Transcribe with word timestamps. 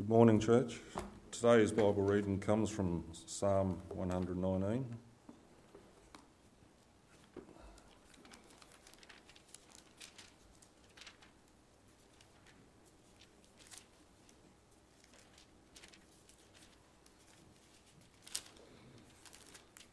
Good 0.00 0.08
morning, 0.08 0.40
church. 0.40 0.80
Today's 1.30 1.72
Bible 1.72 2.02
reading 2.02 2.40
comes 2.40 2.70
from 2.70 3.04
Psalm 3.26 3.82
119. 3.90 4.86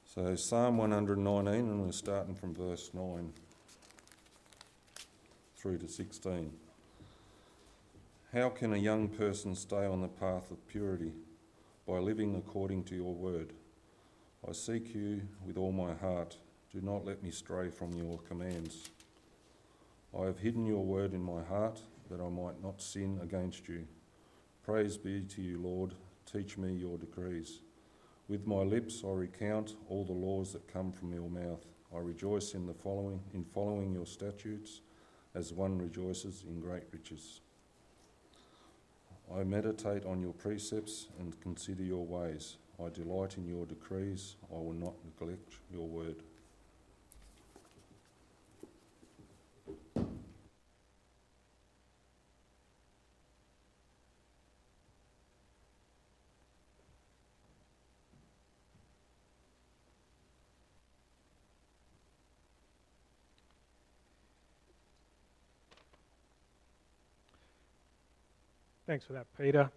So, 0.05 0.35
Psalm 0.37 0.77
119, 0.77 1.53
and 1.53 1.85
we're 1.85 1.91
starting 1.91 2.33
from 2.33 2.55
verse 2.55 2.91
9 2.93 3.33
through 5.57 5.79
to 5.79 5.89
16. 5.89 6.53
How 8.34 8.50
can 8.50 8.73
a 8.73 8.78
young 8.78 9.07
person 9.07 9.55
stay 9.55 9.86
on 9.86 10.02
the 10.02 10.09
path 10.09 10.52
of 10.52 10.68
purity? 10.68 11.13
By 11.88 11.99
living 11.99 12.35
according 12.35 12.84
to 12.85 12.95
your 12.95 13.13
word. 13.13 13.54
I 14.45 14.52
seek 14.52 14.94
you 14.94 15.22
with 15.45 15.55
all 15.55 15.72
my 15.72 15.94
heart. 15.94 16.35
Do 16.73 16.82
not 16.82 17.05
let 17.05 17.23
me 17.23 17.32
stray 17.32 17.70
from 17.70 17.94
your 17.94 18.18
commands. 18.27 18.90
I 20.13 20.26
have 20.26 20.40
hidden 20.40 20.66
your 20.66 20.84
word 20.84 21.13
in 21.13 21.23
my 21.23 21.41
heart 21.41 21.80
that 22.12 22.20
I 22.20 22.27
might 22.27 22.62
not 22.62 22.82
sin 22.82 23.18
against 23.23 23.70
you. 23.70 23.88
Praise 24.62 24.98
be 24.98 25.21
to 25.21 25.41
you, 25.41 25.59
Lord. 25.59 25.94
Teach 26.30 26.57
me 26.57 26.73
your 26.73 26.98
decrees. 26.98 27.62
With 28.27 28.46
my 28.46 28.62
lips 28.62 29.04
I 29.05 29.12
recount 29.12 29.76
all 29.88 30.04
the 30.04 30.12
laws 30.12 30.52
that 30.52 30.68
come 30.68 30.91
from 30.91 31.13
your 31.13 31.30
mouth. 31.30 31.66
I 31.96 31.99
rejoice 31.99 32.55
in 32.55 32.68
the 32.68 32.73
following 32.73 33.21
in 33.34 33.46
following 33.46 33.94
your 33.94 34.05
statutes 34.05 34.82
as 35.34 35.54
one 35.54 35.77
rejoices 35.77 36.44
in 36.46 36.59
great 36.59 36.84
riches. 36.91 37.40
I 39.36 39.44
meditate 39.44 40.05
on 40.05 40.22
your 40.22 40.34
precepts 40.34 41.08
and 41.20 41.40
consider 41.41 41.84
your 41.84 42.05
ways. 42.05 42.57
I 42.79 42.90
delight 42.90 43.38
in 43.38 43.46
your 43.46 43.65
decrees. 43.65 44.35
I 44.49 44.55
will 44.55 44.74
not 44.74 44.93
neglect 45.04 45.55
your 45.71 45.85
word. 45.85 46.24
Thanks 68.88 69.03
for 69.03 69.12
that, 69.12 69.28
Peter. 69.38 69.69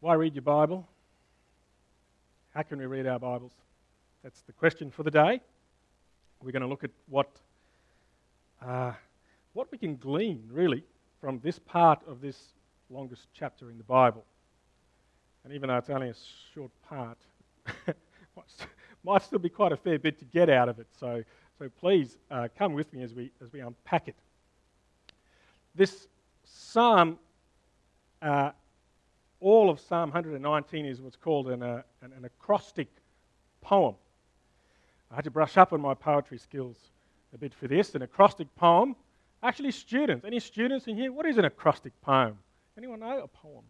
Why 0.00 0.14
read 0.14 0.34
your 0.34 0.40
Bible? 0.40 0.88
How 2.54 2.62
can 2.62 2.78
we 2.78 2.86
read 2.86 3.06
our 3.06 3.18
Bibles? 3.18 3.52
That's 4.24 4.40
the 4.40 4.54
question 4.54 4.90
for 4.90 5.02
the 5.02 5.10
day. 5.10 5.42
We're 6.42 6.50
going 6.50 6.62
to 6.62 6.66
look 6.66 6.82
at 6.82 6.92
what, 7.10 7.28
uh, 8.64 8.92
what 9.52 9.70
we 9.70 9.76
can 9.76 9.96
glean, 9.96 10.48
really, 10.50 10.82
from 11.20 11.38
this 11.40 11.58
part 11.58 12.00
of 12.08 12.22
this 12.22 12.54
longest 12.88 13.26
chapter 13.34 13.68
in 13.68 13.76
the 13.76 13.84
Bible. 13.84 14.24
And 15.44 15.52
even 15.52 15.68
though 15.68 15.76
it's 15.76 15.90
only 15.90 16.08
a 16.08 16.16
short 16.54 16.70
part, 16.88 17.18
might 19.04 19.22
still 19.22 19.38
be 19.38 19.50
quite 19.50 19.72
a 19.72 19.76
fair 19.76 19.98
bit 19.98 20.18
to 20.20 20.24
get 20.24 20.48
out 20.48 20.70
of 20.70 20.78
it. 20.78 20.86
So 20.98 21.22
so 21.60 21.68
please 21.68 22.16
uh, 22.30 22.48
come 22.56 22.72
with 22.72 22.90
me 22.94 23.02
as 23.02 23.12
we, 23.12 23.30
as 23.42 23.52
we 23.52 23.60
unpack 23.60 24.08
it. 24.08 24.16
This 25.74 26.08
psalm, 26.42 27.18
uh, 28.22 28.52
all 29.40 29.68
of 29.68 29.78
Psalm 29.78 30.08
119 30.08 30.86
is 30.86 31.02
what's 31.02 31.16
called 31.16 31.50
an, 31.50 31.62
uh, 31.62 31.82
an, 32.00 32.12
an 32.16 32.24
acrostic 32.24 32.88
poem. 33.60 33.94
I 35.10 35.16
had 35.16 35.24
to 35.24 35.30
brush 35.30 35.58
up 35.58 35.74
on 35.74 35.82
my 35.82 35.92
poetry 35.92 36.38
skills 36.38 36.78
a 37.34 37.38
bit 37.38 37.52
for 37.52 37.68
this. 37.68 37.94
An 37.94 38.00
acrostic 38.00 38.48
poem. 38.56 38.96
Actually, 39.42 39.72
students, 39.72 40.24
any 40.24 40.40
students 40.40 40.86
in 40.86 40.96
here? 40.96 41.12
What 41.12 41.26
is 41.26 41.36
an 41.36 41.44
acrostic 41.44 41.92
poem? 42.00 42.38
Anyone 42.78 43.00
know 43.00 43.20
a 43.22 43.28
poem? 43.28 43.64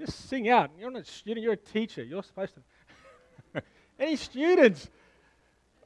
Just 0.00 0.30
sing 0.30 0.48
out. 0.48 0.70
You're 0.78 0.90
not 0.90 1.02
a 1.02 1.04
student, 1.04 1.44
you're 1.44 1.52
a 1.52 1.58
teacher. 1.58 2.02
You're 2.02 2.22
supposed 2.22 2.54
to. 2.54 3.62
any 4.00 4.16
students? 4.16 4.88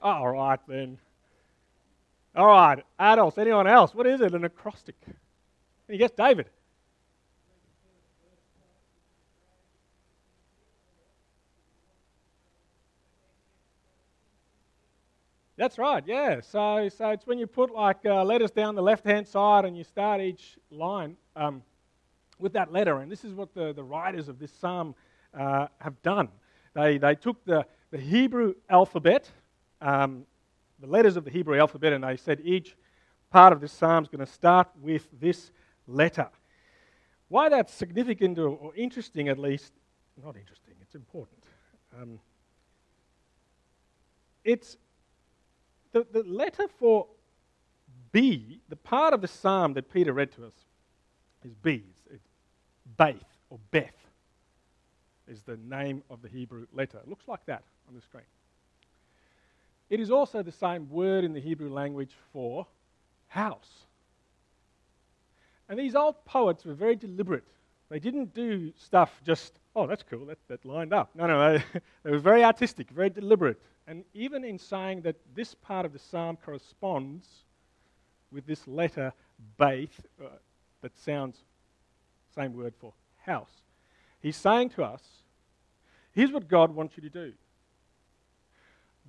All 0.03 0.29
right, 0.29 0.59
then. 0.67 0.99
All 2.35 2.47
right, 2.47 2.83
adults, 2.99 3.39
anyone 3.39 3.69
else? 3.69 3.95
What 3.95 4.07
is 4.07 4.21
it? 4.21 4.35
An 4.35 4.45
acrostic. 4.45 5.01
Can 5.05 5.15
you 5.89 5.99
guess, 5.99 6.11
David? 6.11 6.47
That's 15.57 15.79
right, 15.79 16.03
yeah. 16.05 16.41
So, 16.41 16.89
so 16.89 17.11
it's 17.11 17.25
when 17.27 17.39
you 17.39 17.47
put 17.47 17.71
like 17.71 17.99
uh, 18.05 18.25
letters 18.25 18.51
down 18.51 18.75
the 18.75 18.83
left 18.83 19.05
hand 19.05 19.29
side 19.29 19.65
and 19.65 19.77
you 19.77 19.85
start 19.85 20.21
each 20.21 20.59
line 20.73 21.17
um, 21.37 21.63
with 22.41 22.55
that 22.55 22.73
letter. 22.73 22.99
And 22.99 23.13
this 23.13 23.23
is 23.25 23.35
what 23.35 23.55
the, 23.55 23.73
the 23.73 23.85
writers 23.85 24.29
of 24.29 24.41
this 24.41 24.51
psalm 24.53 24.97
uh, 25.39 25.69
have 25.79 26.03
done. 26.03 26.29
They, 26.75 26.99
they 26.99 27.15
took 27.15 27.45
the, 27.45 27.65
the 27.93 27.99
Hebrew 27.99 28.55
alphabet, 28.69 29.31
um, 29.83 30.25
the 30.81 30.87
letters 30.87 31.17
of 31.17 31.25
the 31.25 31.31
Hebrew 31.31 31.59
alphabet, 31.59 31.93
and 31.93 32.05
they 32.05 32.17
said 32.17 32.41
each 32.43 32.77
part 33.31 33.53
of 33.53 33.61
this 33.61 33.73
psalm 33.73 34.05
is 34.05 34.09
going 34.09 34.25
to 34.25 34.33
start 34.33 34.69
with 34.81 35.09
this 35.21 35.51
letter. 35.87 36.29
Why 37.29 37.49
that's 37.49 37.73
significant 37.73 38.39
or, 38.39 38.49
or 38.49 38.75
interesting, 38.75 39.29
at 39.29 39.39
least, 39.39 39.73
not 40.23 40.37
interesting, 40.37 40.75
it's 40.81 40.95
important. 40.95 41.45
Um, 42.01 42.21
it's 44.45 44.77
the, 45.93 46.07
the 46.13 46.23
letter 46.23 46.69
for 46.79 47.07
B, 48.13 48.61
the 48.69 48.77
part 48.77 49.15
of 49.15 49.21
the 49.21 49.29
psalm 49.29 49.75
that 49.75 49.91
Peter 49.93 50.13
read 50.13 50.33
to 50.33 50.47
us, 50.47 50.53
is 51.45 51.55
B. 51.55 51.85
It's, 52.11 52.29
Beth 52.97 53.17
or 53.51 53.59
Beth 53.71 53.91
is 55.29 55.43
the 55.43 55.57
name 55.57 56.03
of 56.11 56.21
the 56.23 56.29
Hebrew 56.29 56.67
letter. 56.73 56.99
It 56.99 57.09
looks 57.09 57.27
like 57.29 57.45
that 57.47 57.63
on 57.89 57.95
the 57.95 58.01
screen. 58.01 58.25
It 59.93 60.01
is 60.01 60.11
also 60.11 60.43
the 60.43 60.51
same 60.51 60.89
word 60.89 61.23
in 61.23 61.35
the 61.35 61.41
Hebrew 61.41 61.71
language 61.71 62.13
for 62.33 62.67
house. 63.29 63.69
And 65.69 65.79
these 65.79 65.95
old 65.95 66.25
poets 66.25 66.65
were 66.65 66.73
very 66.73 66.97
deliberate. 66.97 67.45
They 67.91 67.99
didn't 67.99 68.33
do 68.33 68.73
stuff 68.79 69.21
just, 69.23 69.53
oh, 69.77 69.87
that's 69.87 70.03
cool, 70.03 70.25
that, 70.25 70.39
that 70.49 70.65
lined 70.65 70.95
up. 70.95 71.11
No, 71.15 71.27
no, 71.27 71.59
they, 71.59 71.65
they 72.05 72.11
were 72.11 72.19
very 72.19 72.43
artistic, 72.43 72.89
very 72.89 73.11
deliberate. 73.11 73.61
And 73.87 74.03
even 74.15 74.45
in 74.45 74.59
saying 74.59 75.03
that 75.03 75.17
this 75.35 75.55
part 75.55 75.85
of 75.85 75.93
the 75.93 75.99
psalm 75.99 76.39
corresponds 76.43 77.27
with 78.33 78.47
this 78.47 78.67
letter, 78.67 79.13
Beth, 79.59 79.91
uh, 80.19 80.29
that 80.81 80.99
sounds 81.01 81.37
same 82.35 82.55
word 82.55 82.73
for 82.81 82.95
house, 83.27 83.61
he's 84.23 84.39
saying 84.39 84.71
to 84.71 84.85
us, 84.85 85.03
here's 86.13 86.33
what 86.33 86.49
God 86.49 86.75
wants 86.75 86.97
you 86.97 87.03
to 87.03 87.11
do. 87.11 87.35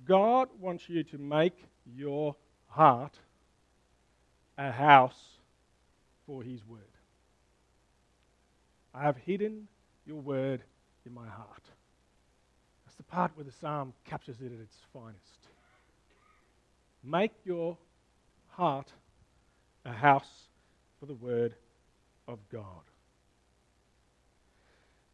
God 0.04 0.48
wants 0.60 0.88
you 0.88 1.02
to 1.04 1.18
make 1.18 1.64
your 1.96 2.36
heart 2.68 3.18
a 4.58 4.70
house 4.70 5.38
for 6.26 6.42
His 6.42 6.66
word. 6.66 6.80
I 8.94 9.02
have 9.02 9.16
hidden 9.16 9.66
your 10.06 10.20
word 10.20 10.62
in 11.04 11.12
my 11.12 11.26
heart. 11.26 11.62
That's 12.84 12.96
the 12.96 13.02
part 13.02 13.32
where 13.34 13.44
the 13.44 13.52
psalm 13.52 13.92
captures 14.04 14.40
it 14.40 14.52
at 14.52 14.60
its 14.60 14.76
finest. 14.92 15.48
Make 17.02 17.32
your 17.44 17.76
heart 18.50 18.92
a 19.84 19.92
house 19.92 20.48
for 21.00 21.06
the 21.06 21.14
word 21.14 21.54
of 22.28 22.38
God. 22.50 22.62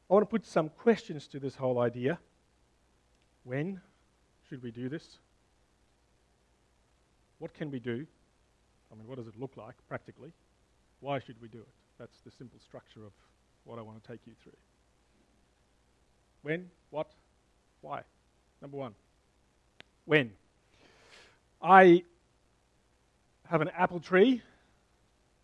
I 0.09 0.15
want 0.15 0.23
to 0.23 0.31
put 0.31 0.45
some 0.45 0.69
questions 0.69 1.27
to 1.29 1.39
this 1.39 1.55
whole 1.55 1.79
idea. 1.79 2.19
When 3.45 3.81
should 4.51 4.63
we 4.65 4.73
do 4.73 4.89
this? 4.89 5.19
What 7.39 7.55
can 7.55 7.71
we 7.71 7.79
do? 7.79 8.05
I 8.93 8.97
mean, 8.97 9.07
what 9.07 9.17
does 9.17 9.29
it 9.29 9.39
look 9.39 9.57
like 9.57 9.77
practically? 9.89 10.33
Why 10.99 11.21
should 11.21 11.41
we 11.41 11.47
do 11.47 11.59
it? 11.59 11.69
That's 11.99 12.19
the 12.25 12.33
simple 12.33 12.59
structure 12.59 13.07
of 13.07 13.13
what 13.63 13.79
I 13.79 13.83
want 13.83 14.03
to 14.03 14.11
take 14.11 14.21
you 14.27 14.33
through. 14.43 14.57
When? 16.43 16.69
What? 16.91 17.13
Why? 17.81 18.03
Number 18.61 18.77
one. 18.77 18.95
When? 20.05 20.33
I 21.63 22.03
have 23.49 23.61
an 23.61 23.71
apple 23.77 24.01
tree 24.01 24.43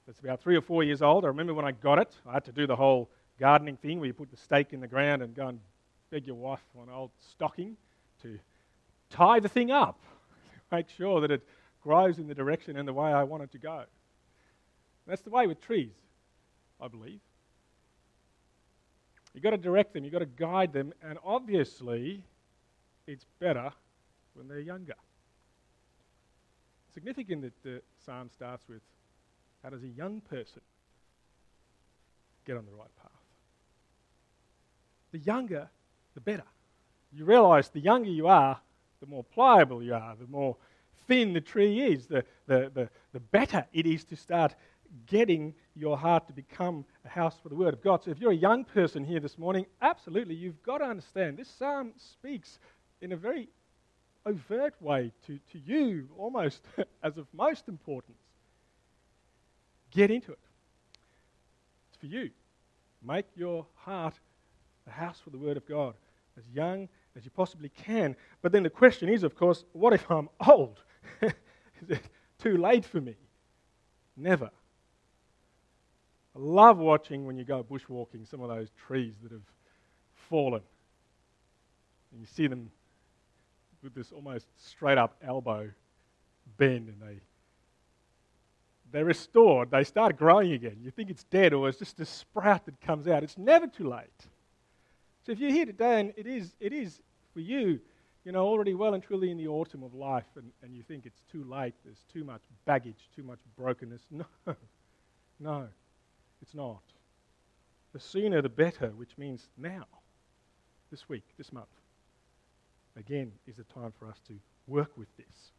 that's 0.06 0.18
about 0.18 0.40
three 0.40 0.56
or 0.56 0.62
four 0.62 0.82
years 0.82 1.00
old. 1.00 1.24
I 1.24 1.28
remember 1.28 1.54
when 1.54 1.64
I 1.64 1.72
got 1.72 2.00
it, 2.00 2.12
I 2.28 2.32
had 2.32 2.44
to 2.46 2.52
do 2.52 2.66
the 2.66 2.76
whole 2.76 3.08
gardening 3.38 3.76
thing 3.76 4.00
where 4.00 4.08
you 4.08 4.14
put 4.14 4.32
the 4.32 4.36
stake 4.36 4.72
in 4.72 4.80
the 4.80 4.88
ground 4.88 5.22
and 5.22 5.32
go 5.32 5.46
and 5.46 5.60
beg 6.10 6.26
your 6.26 6.36
wife 6.36 6.60
for 6.74 6.82
an 6.82 6.90
old 6.90 7.12
stocking 7.20 7.76
to 8.22 8.38
tie 9.10 9.40
the 9.40 9.48
thing 9.48 9.70
up, 9.70 9.98
make 10.72 10.88
sure 10.90 11.20
that 11.20 11.30
it 11.30 11.46
grows 11.82 12.18
in 12.18 12.26
the 12.26 12.34
direction 12.34 12.76
and 12.76 12.86
the 12.86 12.92
way 12.92 13.12
I 13.12 13.22
want 13.22 13.42
it 13.42 13.52
to 13.52 13.58
go. 13.58 13.84
That's 15.06 15.22
the 15.22 15.30
way 15.30 15.46
with 15.46 15.60
trees, 15.60 15.94
I 16.80 16.88
believe. 16.88 17.20
You've 19.32 19.44
got 19.44 19.50
to 19.50 19.58
direct 19.58 19.92
them, 19.92 20.04
you've 20.04 20.12
got 20.12 20.20
to 20.20 20.26
guide 20.26 20.72
them, 20.72 20.92
and 21.02 21.18
obviously, 21.24 22.22
it's 23.06 23.26
better 23.38 23.70
when 24.34 24.48
they're 24.48 24.60
younger. 24.60 24.94
Significant 26.94 27.42
that 27.42 27.62
the 27.62 27.82
psalm 28.04 28.30
starts 28.34 28.64
with 28.68 28.80
how 29.62 29.70
does 29.70 29.82
a 29.82 29.88
young 29.88 30.20
person 30.22 30.62
get 32.46 32.56
on 32.56 32.64
the 32.64 32.72
right 32.72 32.96
path? 32.96 33.10
The 35.12 35.18
younger, 35.18 35.68
the 36.14 36.20
better. 36.20 36.44
You 37.12 37.24
realize 37.24 37.68
the 37.68 37.80
younger 37.80 38.10
you 38.10 38.28
are, 38.28 38.58
the 39.00 39.06
more 39.06 39.24
pliable 39.24 39.82
you 39.82 39.94
are, 39.94 40.16
the 40.16 40.26
more 40.26 40.56
thin 41.06 41.32
the 41.32 41.40
tree 41.40 41.80
is, 41.80 42.06
the, 42.06 42.24
the, 42.46 42.70
the, 42.74 42.88
the 43.12 43.20
better 43.20 43.64
it 43.72 43.86
is 43.86 44.04
to 44.04 44.16
start 44.16 44.54
getting 45.06 45.54
your 45.74 45.96
heart 45.96 46.26
to 46.26 46.32
become 46.32 46.84
a 47.04 47.08
house 47.08 47.36
for 47.42 47.48
the 47.48 47.54
Word 47.54 47.74
of 47.74 47.82
God. 47.82 48.02
So 48.02 48.10
if 48.10 48.18
you're 48.18 48.32
a 48.32 48.36
young 48.36 48.64
person 48.64 49.04
here 49.04 49.20
this 49.20 49.38
morning, 49.38 49.66
absolutely, 49.82 50.34
you've 50.34 50.62
got 50.62 50.78
to 50.78 50.84
understand 50.84 51.36
this 51.36 51.48
psalm 51.48 51.92
speaks 51.96 52.58
in 53.00 53.12
a 53.12 53.16
very 53.16 53.48
overt 54.24 54.74
way 54.80 55.12
to, 55.26 55.38
to 55.52 55.58
you, 55.58 56.08
almost 56.16 56.62
as 57.02 57.16
of 57.16 57.26
most 57.32 57.68
importance. 57.68 58.18
Get 59.90 60.10
into 60.10 60.32
it. 60.32 60.38
It's 61.90 62.00
for 62.00 62.06
you. 62.06 62.30
Make 63.06 63.26
your 63.36 63.66
heart 63.76 64.14
a 64.86 64.90
house 64.90 65.20
for 65.22 65.30
the 65.30 65.38
Word 65.38 65.56
of 65.56 65.66
God, 65.66 65.94
as 66.36 66.44
young 66.52 66.88
as 67.16 67.24
you 67.24 67.30
possibly 67.30 67.70
can. 67.70 68.14
But 68.42 68.52
then 68.52 68.62
the 68.62 68.70
question 68.70 69.08
is, 69.08 69.22
of 69.22 69.34
course, 69.34 69.64
what 69.72 69.92
if 69.92 70.10
I'm 70.10 70.28
old? 70.46 70.80
is 71.22 71.32
it 71.88 72.02
too 72.38 72.56
late 72.56 72.84
for 72.84 73.00
me? 73.00 73.14
Never. 74.16 74.50
I 76.34 76.38
love 76.38 76.78
watching 76.78 77.26
when 77.26 77.36
you 77.36 77.44
go 77.44 77.64
bushwalking 77.64 78.28
some 78.28 78.42
of 78.42 78.48
those 78.48 78.68
trees 78.86 79.14
that 79.22 79.32
have 79.32 79.42
fallen. 80.28 80.62
And 82.12 82.20
you 82.20 82.26
see 82.26 82.46
them 82.46 82.70
with 83.82 83.94
this 83.94 84.12
almost 84.12 84.46
straight 84.58 84.98
up 84.98 85.16
elbow 85.22 85.70
bend 86.58 86.88
and 86.88 87.00
they 87.00 87.20
they're 88.92 89.04
restored, 89.04 89.70
they 89.70 89.82
start 89.82 90.16
growing 90.16 90.52
again. 90.52 90.76
You 90.80 90.90
think 90.90 91.10
it's 91.10 91.24
dead 91.24 91.52
or 91.52 91.68
it's 91.68 91.78
just 91.78 91.98
a 92.00 92.06
sprout 92.06 92.64
that 92.66 92.80
comes 92.80 93.08
out. 93.08 93.24
It's 93.24 93.36
never 93.36 93.66
too 93.66 93.88
late. 93.90 94.26
So 95.26 95.32
if 95.32 95.40
you're 95.40 95.50
here 95.50 95.66
today 95.66 95.98
and 95.98 96.12
it 96.16 96.28
is, 96.28 96.54
it 96.60 96.72
is 96.72 97.00
for 97.34 97.40
you, 97.40 97.80
you 98.24 98.30
know, 98.30 98.46
already 98.46 98.74
well 98.74 98.94
and 98.94 99.02
truly 99.02 99.32
in 99.32 99.36
the 99.36 99.48
autumn 99.48 99.82
of 99.82 99.92
life 99.92 100.28
and, 100.36 100.52
and 100.62 100.72
you 100.72 100.84
think 100.84 101.04
it's 101.04 101.20
too 101.28 101.42
late, 101.42 101.74
there's 101.84 102.04
too 102.12 102.22
much 102.22 102.42
baggage, 102.64 103.10
too 103.14 103.24
much 103.24 103.40
brokenness. 103.56 104.02
No, 104.12 104.54
no, 105.40 105.68
it's 106.40 106.54
not. 106.54 106.80
The 107.92 107.98
sooner 107.98 108.40
the 108.40 108.48
better, 108.48 108.90
which 108.90 109.18
means 109.18 109.48
now, 109.58 109.86
this 110.92 111.08
week, 111.08 111.24
this 111.36 111.52
month, 111.52 111.66
again, 112.96 113.32
is 113.48 113.56
the 113.56 113.64
time 113.64 113.92
for 113.98 114.06
us 114.08 114.20
to 114.28 114.34
work 114.68 114.96
with 114.96 115.08
this. 115.16 115.50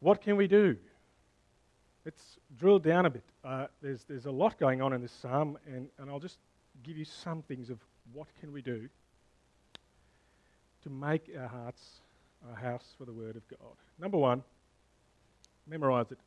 What 0.00 0.20
can 0.20 0.36
we 0.36 0.46
do? 0.48 0.76
Let's 2.08 2.38
drill 2.58 2.78
down 2.78 3.04
a 3.04 3.10
bit. 3.10 3.24
Uh, 3.44 3.66
there's, 3.82 4.02
there's 4.04 4.24
a 4.24 4.30
lot 4.30 4.58
going 4.58 4.80
on 4.80 4.94
in 4.94 5.02
this 5.02 5.12
psalm, 5.12 5.58
and, 5.66 5.88
and 5.98 6.08
I'll 6.08 6.18
just 6.18 6.38
give 6.82 6.96
you 6.96 7.04
some 7.04 7.42
things 7.42 7.68
of 7.68 7.76
what 8.14 8.28
can 8.40 8.50
we 8.50 8.62
do 8.62 8.88
to 10.84 10.88
make 10.88 11.30
our 11.38 11.48
hearts 11.48 12.00
a 12.50 12.58
house 12.58 12.94
for 12.96 13.04
the 13.04 13.12
Word 13.12 13.36
of 13.36 13.46
God. 13.50 13.76
Number 13.98 14.16
one, 14.16 14.42
memorize 15.66 16.10
it. 16.10 16.18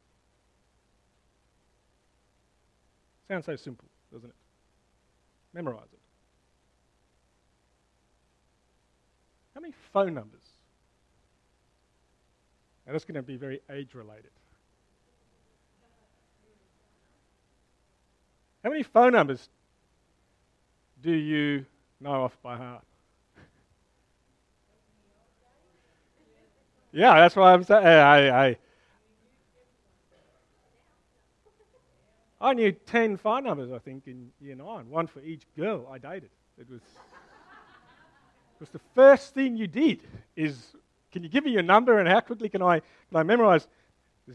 Sounds 3.27 3.47
so 3.47 3.55
simple, 3.55 3.87
doesn't 4.13 4.29
it? 4.29 4.35
Memorize 5.51 5.89
it. 5.91 5.99
How 9.55 9.61
many 9.61 9.73
phone 9.91 10.13
numbers 10.13 10.43
and 12.85 12.93
that's 12.93 13.05
going 13.05 13.15
to 13.15 13.23
be 13.23 13.37
very 13.37 13.61
age 13.71 13.95
related. 13.95 14.31
How 18.63 18.69
many 18.69 18.83
phone 18.83 19.13
numbers 19.13 19.49
do 21.01 21.11
you 21.11 21.65
know 21.99 22.23
off 22.23 22.37
by 22.43 22.57
heart? 22.57 22.83
yeah, 26.91 27.19
that's 27.19 27.35
why 27.35 27.53
I'm 27.53 27.63
saying. 27.63 27.85
I, 27.85 28.47
I, 28.47 28.57
I 32.39 32.53
knew 32.53 32.71
10 32.71 33.17
phone 33.17 33.43
numbers, 33.43 33.71
I 33.71 33.79
think, 33.79 34.07
in 34.07 34.31
year 34.39 34.55
nine, 34.55 34.89
one 34.89 35.07
for 35.07 35.21
each 35.21 35.43
girl 35.57 35.87
I 35.91 35.97
dated. 35.97 36.29
It 36.59 36.69
was, 36.69 36.81
was 38.59 38.69
the 38.69 38.81
first 38.93 39.33
thing 39.33 39.57
you 39.57 39.67
did 39.67 40.01
is 40.35 40.75
can 41.11 41.23
you 41.23 41.29
give 41.29 41.43
me 41.43 41.51
your 41.51 41.63
number 41.63 41.99
and 41.99 42.07
how 42.07 42.21
quickly 42.21 42.47
can 42.47 42.61
I, 42.61 42.79
can 42.79 43.17
I 43.17 43.23
memorize? 43.23 43.67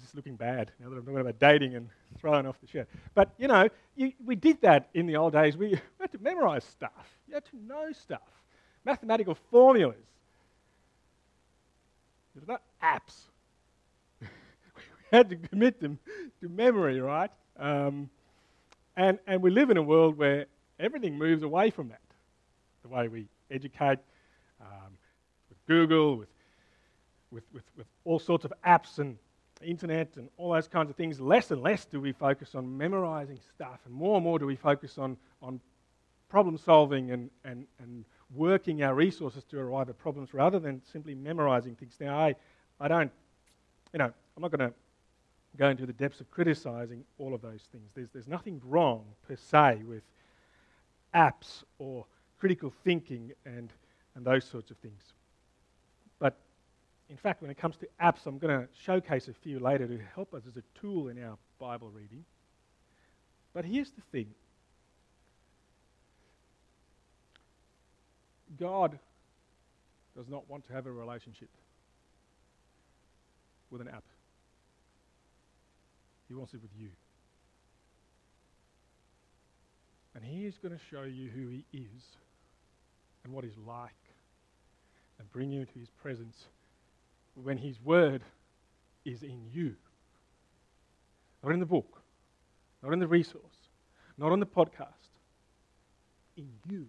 Is 0.02 0.14
looking 0.14 0.36
bad 0.36 0.72
now 0.78 0.90
that 0.90 0.96
I'm 0.96 1.02
talking 1.02 1.20
about 1.20 1.38
dating 1.38 1.74
and 1.74 1.88
throwing 2.18 2.46
off 2.46 2.60
the 2.60 2.66
shirt. 2.66 2.88
But, 3.14 3.30
you 3.38 3.48
know, 3.48 3.68
you, 3.94 4.12
we 4.24 4.36
did 4.36 4.60
that 4.60 4.90
in 4.92 5.06
the 5.06 5.16
old 5.16 5.32
days. 5.32 5.56
We, 5.56 5.68
we 5.70 5.78
had 6.00 6.12
to 6.12 6.18
memorize 6.18 6.64
stuff, 6.64 7.18
you 7.26 7.34
had 7.34 7.44
to 7.46 7.56
know 7.66 7.92
stuff, 7.92 8.28
mathematical 8.84 9.36
formulas. 9.50 9.96
There's 12.34 12.46
not 12.46 12.62
apps. 12.82 13.22
we 14.20 14.28
had 15.10 15.30
to 15.30 15.36
commit 15.36 15.80
them 15.80 15.98
to 16.42 16.48
memory, 16.48 17.00
right? 17.00 17.30
Um, 17.58 18.10
and, 18.96 19.18
and 19.26 19.40
we 19.40 19.50
live 19.50 19.70
in 19.70 19.78
a 19.78 19.82
world 19.82 20.18
where 20.18 20.44
everything 20.78 21.16
moves 21.16 21.42
away 21.42 21.70
from 21.70 21.88
that. 21.88 22.00
The 22.82 22.88
way 22.88 23.08
we 23.08 23.28
educate 23.50 23.98
um, 24.60 24.92
with 25.48 25.58
Google, 25.66 26.16
with 26.16 26.28
with, 27.30 27.44
with, 27.52 27.64
with 27.76 27.86
all 28.04 28.18
sorts 28.18 28.44
of 28.44 28.52
apps 28.64 28.98
and 28.98 29.16
internet 29.66 30.16
and 30.16 30.28
all 30.36 30.52
those 30.52 30.68
kinds 30.68 30.90
of 30.90 30.96
things, 30.96 31.20
less 31.20 31.50
and 31.50 31.62
less 31.62 31.84
do 31.84 32.00
we 32.00 32.12
focus 32.12 32.54
on 32.54 32.76
memorizing 32.76 33.38
stuff, 33.54 33.80
and 33.84 33.94
more 33.94 34.16
and 34.16 34.24
more 34.24 34.38
do 34.38 34.46
we 34.46 34.56
focus 34.56 34.98
on, 34.98 35.16
on 35.42 35.60
problem 36.28 36.56
solving 36.56 37.10
and, 37.10 37.30
and, 37.44 37.66
and 37.80 38.04
working 38.34 38.82
our 38.82 38.94
resources 38.94 39.44
to 39.44 39.58
arrive 39.58 39.88
at 39.88 39.98
problems 39.98 40.34
rather 40.34 40.58
than 40.58 40.82
simply 40.90 41.14
memorizing 41.14 41.74
things. 41.74 41.96
Now, 42.00 42.18
I, 42.18 42.34
I 42.80 42.88
don't, 42.88 43.10
you 43.92 43.98
know, 43.98 44.12
I'm 44.36 44.42
not 44.42 44.50
going 44.50 44.70
to 44.70 44.74
go 45.56 45.68
into 45.68 45.86
the 45.86 45.92
depths 45.92 46.20
of 46.20 46.30
criticizing 46.30 47.04
all 47.18 47.34
of 47.34 47.42
those 47.42 47.62
things. 47.72 47.90
There's, 47.94 48.08
there's 48.12 48.28
nothing 48.28 48.60
wrong 48.64 49.04
per 49.26 49.36
se 49.36 49.82
with 49.86 50.02
apps 51.14 51.64
or 51.78 52.04
critical 52.38 52.72
thinking 52.84 53.32
and, 53.44 53.72
and 54.14 54.24
those 54.24 54.44
sorts 54.44 54.70
of 54.70 54.76
things. 54.78 55.14
In 57.08 57.16
fact, 57.16 57.40
when 57.40 57.50
it 57.50 57.58
comes 57.58 57.76
to 57.76 57.88
apps, 58.02 58.26
I'm 58.26 58.38
going 58.38 58.60
to 58.60 58.68
showcase 58.84 59.28
a 59.28 59.32
few 59.32 59.60
later 59.60 59.86
to 59.86 59.98
help 60.14 60.34
us 60.34 60.42
as 60.48 60.56
a 60.56 60.80
tool 60.80 61.08
in 61.08 61.22
our 61.22 61.38
Bible 61.60 61.88
reading. 61.88 62.24
But 63.54 63.64
here's 63.64 63.90
the 63.90 64.02
thing 64.12 64.26
God 68.58 68.98
does 70.16 70.28
not 70.28 70.48
want 70.48 70.66
to 70.66 70.72
have 70.72 70.86
a 70.86 70.92
relationship 70.92 71.48
with 73.70 73.80
an 73.80 73.88
app, 73.88 74.04
He 76.28 76.34
wants 76.34 76.54
it 76.54 76.62
with 76.62 76.70
you. 76.78 76.88
And 80.14 80.24
He 80.24 80.46
is 80.46 80.58
going 80.58 80.72
to 80.72 80.80
show 80.90 81.02
you 81.02 81.28
who 81.28 81.48
He 81.48 81.64
is 81.72 82.02
and 83.24 83.32
what 83.32 83.44
He's 83.44 83.58
like 83.66 83.92
and 85.18 85.30
bring 85.30 85.50
you 85.50 85.60
into 85.60 85.78
His 85.78 85.90
presence 86.02 86.46
when 87.42 87.58
His 87.58 87.80
Word 87.80 88.22
is 89.04 89.22
in 89.22 89.42
you. 89.52 89.74
Not 91.42 91.52
in 91.52 91.60
the 91.60 91.66
book, 91.66 92.02
not 92.82 92.92
in 92.92 92.98
the 92.98 93.06
resource, 93.06 93.42
not 94.18 94.32
on 94.32 94.40
the 94.40 94.46
podcast. 94.46 94.92
In 96.36 96.48
you. 96.68 96.86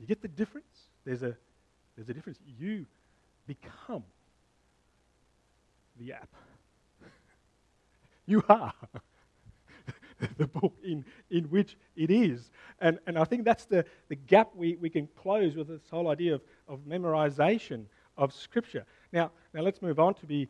You 0.00 0.06
get 0.06 0.22
the 0.22 0.28
difference? 0.28 0.88
There's 1.04 1.22
a, 1.22 1.36
there's 1.96 2.08
a 2.08 2.14
difference. 2.14 2.38
You 2.58 2.86
become 3.46 4.04
the 5.98 6.12
app. 6.12 6.28
you 8.26 8.42
are 8.48 8.72
the 10.38 10.46
book 10.46 10.74
in, 10.82 11.04
in 11.30 11.44
which 11.44 11.76
it 11.96 12.10
is. 12.10 12.50
And, 12.80 12.98
and 13.06 13.18
I 13.18 13.24
think 13.24 13.44
that's 13.44 13.64
the, 13.66 13.84
the 14.08 14.16
gap 14.16 14.50
we, 14.54 14.76
we 14.76 14.90
can 14.90 15.08
close 15.20 15.56
with 15.56 15.68
this 15.68 15.88
whole 15.90 16.08
idea 16.08 16.34
of, 16.34 16.42
of 16.68 16.80
memorization 16.80 17.86
of 18.16 18.32
Scripture. 18.32 18.84
Now, 19.12 19.30
now 19.52 19.62
let's 19.62 19.82
move 19.82 19.98
on 19.98 20.14
to 20.14 20.26
be 20.26 20.42
a 20.44 20.48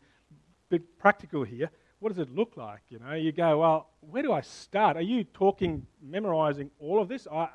bit 0.71 0.99
practical 0.99 1.45
here. 1.45 1.71
What 1.99 2.11
does 2.11 2.19
it 2.19 2.35
look 2.35 2.57
like? 2.57 2.81
You 2.89 2.99
know, 2.99 3.15
you 3.15 3.33
go, 3.33 3.61
well, 3.61 3.89
where 4.01 4.23
do 4.23 4.33
I 4.33 4.43
start? 4.43 4.97
Are 4.97 5.03
you 5.03 5.25
talking, 5.25 5.87
memorizing 6.03 6.71
all 6.79 7.01
of 7.01 7.09
this? 7.09 7.27
I, 7.31 7.37
I 7.37 7.49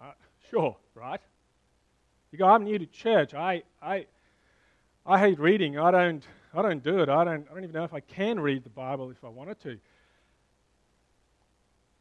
uh, 0.00 0.12
sure, 0.50 0.76
right? 0.94 1.20
You 2.30 2.38
go, 2.38 2.46
I'm 2.46 2.64
new 2.64 2.78
to 2.78 2.86
church. 2.86 3.34
I, 3.34 3.62
I, 3.80 4.06
I 5.06 5.18
hate 5.18 5.38
reading. 5.38 5.78
I 5.78 5.90
don't, 5.90 6.26
I 6.54 6.62
don't 6.62 6.82
do 6.82 7.00
it. 7.00 7.08
I 7.08 7.24
don't, 7.24 7.46
I 7.50 7.54
don't 7.54 7.64
even 7.64 7.74
know 7.74 7.84
if 7.84 7.94
I 7.94 8.00
can 8.00 8.38
read 8.38 8.64
the 8.64 8.70
Bible 8.70 9.10
if 9.10 9.24
I 9.24 9.28
wanted 9.28 9.60
to. 9.62 9.78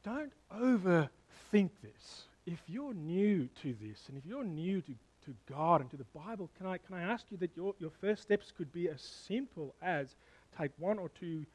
Don't 0.04 0.34
overthink 0.54 1.70
this. 1.82 2.24
If 2.46 2.60
you're 2.68 2.94
new 2.94 3.48
to 3.62 3.76
this 3.82 4.04
and 4.08 4.18
if 4.18 4.26
you're 4.26 4.44
new 4.44 4.82
to, 4.82 4.92
to 5.26 5.34
God 5.50 5.82
and 5.82 5.90
to 5.92 5.98
the 5.98 6.06
Bible, 6.16 6.50
can 6.58 6.68
I, 6.68 6.78
can 6.78 6.96
I 6.96 7.02
ask 7.02 7.26
you 7.30 7.38
that 7.38 7.52
your, 7.56 7.74
your 7.80 7.92
first 8.02 8.22
steps 8.22 8.52
could 8.56 8.72
be 8.74 8.90
as 8.90 9.02
simple 9.02 9.76
as 9.82 10.16
take 10.58 10.72
one 10.78 11.00
or 11.00 11.10
two 11.10 11.46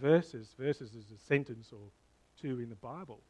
verses, 0.00 0.54
verses 0.58 0.94
is 0.94 1.04
a 1.10 1.26
sentence 1.26 1.70
or 1.72 1.78
two 2.40 2.60
in 2.60 2.68
the 2.68 2.76
Bible, 2.76 3.20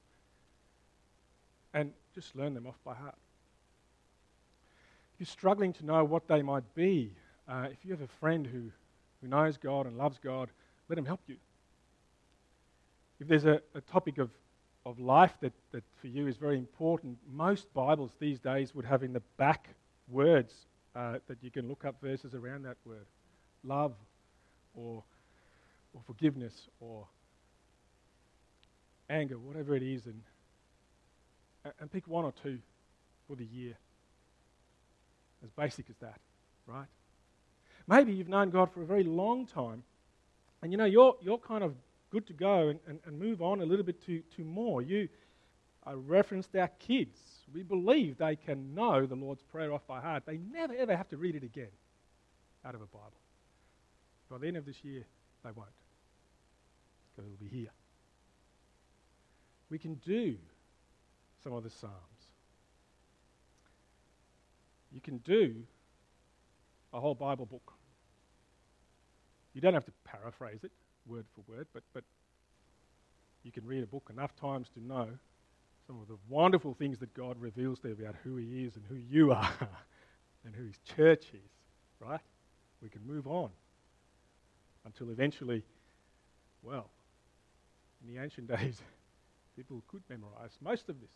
and 1.75 1.93
just 2.15 2.35
learn 2.37 2.55
them 2.55 2.67
off 2.67 2.79
by 2.85 2.95
heart. 2.95 3.15
If 5.15 5.21
you're 5.21 5.27
struggling 5.27 5.73
to 5.75 5.87
know 5.87 6.05
what 6.05 6.29
they 6.29 6.43
might 6.43 6.75
be, 6.75 7.11
uh, 7.49 7.69
if 7.71 7.85
you 7.85 7.93
have 7.93 8.03
a 8.03 8.09
friend 8.21 8.47
who, 8.47 8.71
who 9.21 9.29
knows 9.29 9.57
God 9.57 9.87
and 9.87 9.97
loves 9.97 10.19
God, 10.23 10.51
let 10.89 10.99
him 10.99 11.07
help 11.07 11.21
you. 11.27 11.37
If 13.21 13.29
there's 13.29 13.47
a, 13.47 13.61
a 13.75 13.81
topic 13.81 14.19
of, 14.19 14.31
of 14.85 15.01
life 15.01 15.35
that, 15.41 15.53
that 15.73 15.85
for 16.01 16.09
you 16.09 16.27
is 16.27 16.37
very 16.37 16.59
important, 16.59 17.17
most 17.33 17.73
Bibles 17.73 18.11
these 18.19 18.39
days 18.39 18.75
would 18.75 18.85
have 18.85 19.03
in 19.03 19.13
the 19.13 19.23
back 19.39 19.69
words 20.09 20.67
uh, 20.95 21.19
that 21.29 21.43
you 21.43 21.51
can 21.51 21.69
look 21.69 21.85
up 21.85 22.01
verses 22.01 22.35
around 22.35 22.65
that 22.65 22.77
word 22.85 23.07
love 23.65 23.95
or, 24.75 25.03
or 25.93 26.01
forgiveness 26.07 26.69
or 26.81 27.07
anger, 29.11 29.39
whatever 29.39 29.75
it 29.75 29.83
is, 29.83 30.07
and, 30.07 30.23
and 31.81 31.91
pick 31.91 32.07
one 32.07 32.25
or 32.25 32.33
two 32.43 32.59
for 33.27 33.37
the 33.37 33.45
year. 33.45 33.77
As 35.45 35.51
basic 35.51 35.91
as 35.91 35.97
that, 35.99 36.21
right? 36.67 36.87
Maybe 37.87 38.13
you've 38.13 38.29
known 38.29 38.51
God 38.51 38.73
for 38.73 38.83
a 38.83 38.87
very 38.87 39.05
long 39.05 39.47
time, 39.47 39.83
and 40.63 40.73
you 40.73 40.79
know, 40.79 40.87
you're, 40.87 41.15
you're 41.21 41.39
kind 41.39 41.63
of 41.63 41.75
good 42.11 42.27
to 42.27 42.33
go 42.33 42.69
and, 42.69 42.81
and, 42.89 42.99
and 43.07 43.19
move 43.19 43.43
on 43.43 43.61
a 43.61 43.65
little 43.65 43.85
bit 43.85 44.05
to, 44.07 44.23
to 44.37 44.45
more. 44.45 44.83
You, 44.83 45.09
I 45.87 45.93
referenced 45.93 46.55
our 46.57 46.69
kids. 46.81 47.19
We 47.55 47.63
believe 47.63 48.19
they 48.19 48.37
can 48.37 48.75
know 48.75 49.07
the 49.07 49.15
Lord's 49.15 49.43
Prayer 49.43 49.73
off 49.73 49.87
by 49.87 50.01
heart. 50.01 50.25
They 50.27 50.39
never, 50.53 50.75
ever 50.75 50.97
have 50.97 51.09
to 51.11 51.17
read 51.17 51.37
it 51.37 51.45
again 51.45 51.71
out 52.65 52.75
of 52.75 52.83
a 52.83 52.87
Bible. 52.87 53.13
By 54.29 54.39
the 54.39 54.49
end 54.49 54.57
of 54.57 54.67
this 54.67 54.83
year, 54.83 55.05
they 55.45 55.51
won't, 55.53 55.69
because 57.15 57.31
it'll 57.31 57.45
be 57.45 57.57
here 57.57 57.71
we 59.71 59.79
can 59.79 59.95
do 59.97 60.37
some 61.43 61.53
of 61.53 61.65
the 61.65 61.71
Psalms. 61.71 61.95
You 64.93 65.01
can 65.01 65.19
do 65.19 65.55
a 66.93 67.01
whole 67.01 67.15
Bible 67.15 67.47
book. 67.47 67.73
You 69.55 69.61
don't 69.61 69.75
have 69.75 69.85
to 69.87 69.93
paraphrase 70.05 70.61
it 70.63 70.73
word 71.07 71.25
for 71.35 71.53
word, 71.53 71.67
but, 71.73 71.83
but 71.95 72.05
you 73.43 73.53
can 73.53 73.65
read 73.65 73.83
a 73.83 73.87
book 73.87 74.11
enough 74.13 74.35
times 74.37 74.69
to 74.75 74.85
know 74.85 75.09
some 75.87 76.01
of 76.01 76.09
the 76.09 76.17
wonderful 76.29 76.75
things 76.75 76.99
that 76.99 77.15
God 77.15 77.37
reveals 77.41 77.81
there 77.81 77.93
about 77.93 78.17
who 78.25 78.37
He 78.37 78.65
is 78.65 78.77
and 78.77 78.85
who 78.89 78.97
you 78.97 79.33
are 79.33 79.53
and 80.45 80.55
who 80.55 80.65
His 80.65 80.79
church 80.97 81.27
is, 81.33 81.51
right? 82.01 82.21
We 82.83 82.89
can 82.89 83.07
move 83.07 83.27
on 83.27 83.51
until 84.85 85.11
eventually, 85.11 85.63
well, 86.63 86.91
in 88.03 88.15
the 88.15 88.23
ancient 88.23 88.49
days, 88.59 88.81
People 89.57 89.83
could 89.89 90.03
memorize 90.11 90.51
most 90.61 90.91
of 90.91 91.01
this. 91.01 91.11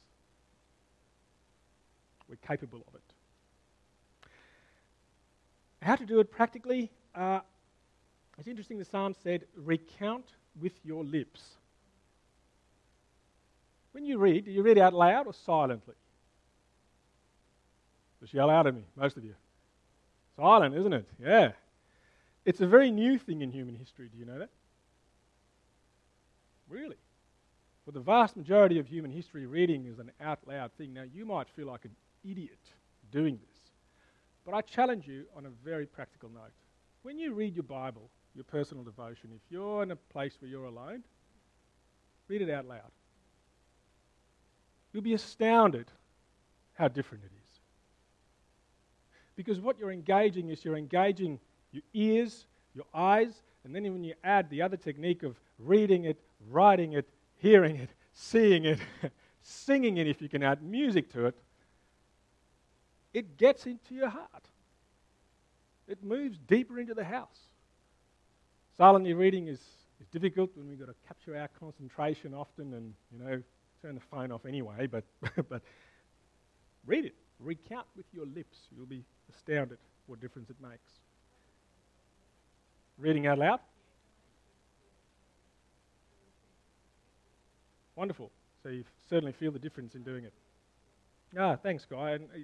We're 2.27 2.37
capable 2.37 2.83
of 2.89 2.95
it. 2.95 4.29
How 5.83 5.97
to 5.97 6.07
do 6.07 6.21
it 6.21 6.31
practically? 6.31 6.91
Uh, 7.15 7.41
it's 8.39 8.49
interesting 8.49 8.79
the 8.79 8.85
psalm 8.85 9.15
said, 9.23 9.45
recount 9.55 10.25
with 10.59 10.73
your 10.85 11.05
lips. 11.05 11.43
When 13.93 14.05
you 14.05 14.19
read, 14.19 14.45
do 14.45 14.51
you 14.51 14.63
read 14.63 14.79
out 14.79 14.95
loud 14.95 15.27
or 15.27 15.35
silently? 15.35 15.95
Just 18.21 18.35
yell 18.35 18.51
out 18.51 18.67
at 18.67 18.75
me, 18.75 18.83
most 18.97 19.17
of 19.17 19.25
you. 19.25 19.35
Silent, 20.37 20.75
isn't 20.75 20.93
it? 20.93 21.09
Yeah. 21.23 21.53
It's 22.45 22.61
a 22.61 22.67
very 22.67 22.91
new 22.91 23.19
thing 23.19 23.43
in 23.43 23.51
human 23.51 23.75
history. 23.75 24.09
Do 24.13 24.19
you 24.19 24.25
know 24.25 24.39
that? 24.39 24.51
Really? 26.69 26.97
For 27.85 27.93
the 27.93 28.01
vast 28.01 28.37
majority 28.37 28.79
of 28.79 28.87
human 28.87 29.11
history, 29.11 29.47
reading 29.47 29.87
is 29.87 29.99
an 29.99 30.13
out 30.21 30.39
loud 30.47 30.73
thing. 30.73 30.93
Now, 30.93 31.05
you 31.13 31.25
might 31.25 31.49
feel 31.49 31.67
like 31.67 31.85
an 31.85 31.95
idiot 32.25 32.59
doing 33.11 33.39
this, 33.39 33.59
but 34.45 34.55
I 34.55 34.61
challenge 34.61 35.09
you 35.09 35.25
on 35.37 35.47
a 35.47 35.51
very 35.65 35.87
practical 35.87 36.29
note. 36.29 36.53
When 37.03 37.19
you 37.19 37.33
read 37.33 37.57
your 37.57 37.65
Bible, 37.65 38.11
your 38.35 38.45
personal 38.45 38.85
devotion, 38.85 39.31
if 39.35 39.41
you're 39.51 39.83
in 39.83 39.91
a 39.91 39.97
place 39.97 40.37
where 40.41 40.51
you're 40.51 40.67
alone, 40.67 41.03
read 42.29 42.43
it 42.43 42.51
out 42.51 42.69
loud. 42.69 42.93
You'll 44.93 45.03
be 45.03 45.15
astounded 45.15 45.87
how 46.75 46.89
different 46.89 47.25
it 47.25 47.31
is. 47.33 47.61
Because 49.37 49.61
what 49.61 49.79
you're 49.79 49.93
engaging 49.93 50.51
is 50.51 50.65
you're 50.65 50.77
engaging 50.77 51.39
your 51.73 51.83
ears, 51.95 52.47
your 52.75 52.87
eyes, 52.93 53.43
and 53.65 53.75
then 53.75 53.85
when 53.85 54.05
you 54.05 54.15
add 54.25 54.51
the 54.51 54.63
other 54.63 54.77
technique 54.77 55.23
of 55.23 55.39
reading 55.59 56.05
it, 56.05 56.19
writing 56.49 56.95
it, 56.95 57.09
hearing 57.37 57.77
it, 57.77 57.91
seeing 58.13 58.65
it, 58.65 58.79
singing 59.43 59.99
it 59.99 60.07
if 60.07 60.21
you 60.21 60.29
can 60.29 60.43
add 60.43 60.63
music 60.63 61.13
to 61.13 61.27
it, 61.27 61.37
it 63.13 63.37
gets 63.37 63.67
into 63.67 63.95
your 63.95 64.09
heart. 64.09 64.45
It 65.89 66.03
moves 66.05 66.39
deeper 66.47 66.79
into 66.79 66.95
the 66.95 67.05
house. 67.05 67.49
Silently 68.77 69.13
reading 69.13 69.49
is, 69.49 69.59
is 70.01 70.07
difficult 70.13 70.51
when 70.55 70.69
we've 70.69 70.79
got 70.79 70.87
to 70.87 70.95
capture 71.07 71.37
our 71.37 71.49
concentration 71.59 72.33
often 72.33 72.73
and, 72.75 72.95
you 73.13 73.19
know, 73.19 73.43
turn 73.83 73.95
the 73.95 74.01
phone 74.11 74.33
off 74.33 74.45
anyway, 74.47 74.87
but, 74.87 75.05
but 75.49 75.63
read 76.87 77.05
it. 77.05 77.15
Recount 77.39 77.87
with 77.97 78.07
your 78.13 78.27
lips. 78.27 78.59
You'll 78.77 78.87
be 78.87 79.05
astounded 79.35 79.79
what 80.07 80.21
difference 80.21 80.51
it 80.51 80.57
makes. 80.61 80.91
Reading 82.99 83.27
out 83.27 83.39
loud? 83.39 83.61
Wonderful. 87.97 88.31
So 88.63 88.69
you 88.69 88.85
certainly 89.09 89.33
feel 89.33 89.53
the 89.53 89.59
difference 89.59 89.95
in 89.95 90.03
doing 90.03 90.25
it. 90.25 90.33
Ah, 91.39 91.57
thanks, 91.57 91.87
Guy. 91.89 92.13
And, 92.13 92.25
uh, 92.25 92.39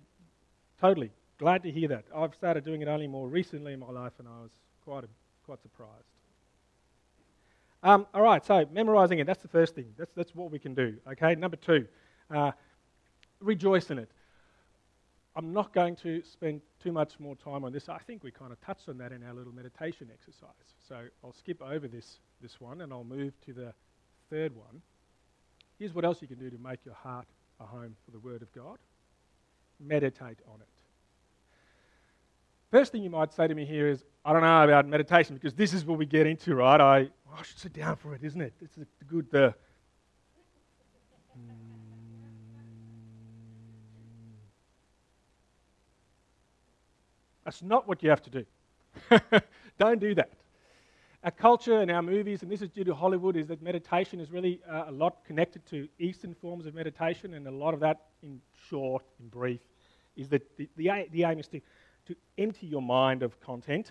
totally. 0.81 1.11
Glad 1.39 1.63
to 1.65 1.71
hear 1.71 1.89
that. 1.89 2.05
I've 2.15 2.35
started 2.35 2.65
doing 2.65 2.81
it 2.81 2.89
only 2.89 3.07
more 3.07 3.29
recently 3.29 3.75
in 3.75 3.81
my 3.81 3.91
life, 3.91 4.13
and 4.19 4.27
I 4.27 4.41
was 4.43 4.51
quite, 4.85 5.05
a, 5.05 5.09
quite 5.45 5.61
surprised. 5.61 6.16
Um, 7.83 8.07
all 8.15 8.23
right, 8.23 8.45
so 8.45 8.67
memorizing 8.73 9.19
it, 9.19 9.27
that's 9.27 9.43
the 9.43 9.49
first 9.49 9.75
thing. 9.75 9.87
That's, 9.97 10.13
that's 10.15 10.35
what 10.35 10.51
we 10.51 10.59
can 10.59 10.75
do. 10.75 10.97
Okay, 11.13 11.35
number 11.35 11.57
two, 11.57 11.87
uh, 12.35 12.53
rejoice 13.41 13.91
in 13.91 13.99
it. 13.99 14.11
I'm 15.37 15.53
not 15.53 15.75
going 15.75 15.97
to 15.97 16.23
spend 16.23 16.63
too 16.83 16.93
much 16.93 17.21
more 17.21 17.37
time 17.37 17.63
on 17.65 17.73
this. 17.73 17.91
I 17.91 17.99
think 17.99 18.25
we 18.25 18.31
kind 18.31 18.53
of 18.53 18.61
touched 18.63 18.89
on 18.89 18.97
that 18.99 19.13
in 19.13 19.23
our 19.23 19.35
little 19.35 19.53
meditation 19.53 20.09
exercise. 20.11 20.49
So 20.89 21.03
I'll 21.23 21.35
skip 21.35 21.61
over 21.61 21.87
this, 21.87 22.21
this 22.41 22.59
one 22.59 22.81
and 22.81 22.91
I'll 22.91 23.05
move 23.05 23.35
to 23.45 23.53
the 23.53 23.75
third 24.31 24.57
one. 24.57 24.81
Here's 25.79 25.93
what 25.93 26.07
else 26.07 26.23
you 26.23 26.29
can 26.29 26.39
do 26.39 26.49
to 26.49 26.57
make 26.59 26.87
your 26.87 26.95
heart 26.95 27.27
a 27.61 27.65
home 27.65 27.97
for 28.07 28.13
the 28.13 28.19
Word 28.19 28.41
of 28.41 28.51
God 28.53 28.79
meditate 29.79 30.39
on 30.49 30.61
it. 30.61 30.69
First 32.71 32.93
thing 32.93 33.03
you 33.03 33.11
might 33.11 33.33
say 33.33 33.47
to 33.47 33.55
me 33.55 33.67
here 33.67 33.89
is, 33.89 34.05
I 34.25 34.33
don't 34.33 34.43
know 34.43 34.65
about 34.65 34.89
meditation 34.89 35.35
because 35.35 35.55
this 35.55 35.75
is 35.75 35.85
what 35.85 35.99
we 35.99 36.07
get 36.07 36.27
into, 36.27 36.55
right? 36.55 36.81
I, 36.81 37.09
I 37.37 37.43
should 37.43 37.59
sit 37.59 37.73
down 37.73 37.97
for 37.97 38.15
it, 38.15 38.23
isn't 38.23 38.41
it? 38.41 38.55
It's 38.61 38.79
a 38.79 39.05
good. 39.05 39.35
Uh, 39.35 39.53
That's 47.45 47.63
not 47.63 47.87
what 47.87 48.03
you 48.03 48.11
have 48.11 48.23
to 48.23 48.31
do. 48.31 48.45
Don't 49.79 50.01
do 50.01 50.15
that 50.17 50.31
our 51.27 51.33
culture 51.33 51.81
and 51.81 51.91
our 51.91 52.03
movies, 52.03 52.43
and 52.43 52.51
this 52.53 52.63
is 52.63 52.71
due 52.71 52.85
to 52.85 52.95
Hollywood, 52.95 53.37
is 53.37 53.49
that 53.49 53.61
meditation 53.61 54.21
is 54.21 54.31
really 54.31 54.61
uh, 54.71 54.85
a 54.87 54.93
lot 54.93 55.25
connected 55.25 55.67
to 55.67 55.89
Eastern 55.99 56.33
forms 56.33 56.67
of 56.67 56.75
meditation, 56.75 57.35
and 57.35 57.49
a 57.49 57.51
lot 57.51 57.75
of 57.75 57.81
that, 57.81 58.03
in 58.23 58.41
short, 58.69 59.03
in 59.19 59.27
brief, 59.27 59.59
is 60.17 60.29
that 60.29 60.57
the, 60.57 60.69
the, 60.77 60.89
the 61.11 61.25
aim 61.25 61.41
is 61.41 61.49
to, 61.49 61.61
to 62.07 62.15
empty 62.39 62.69
your 62.69 62.81
mind 62.81 63.25
of 63.25 63.41
content 63.41 63.91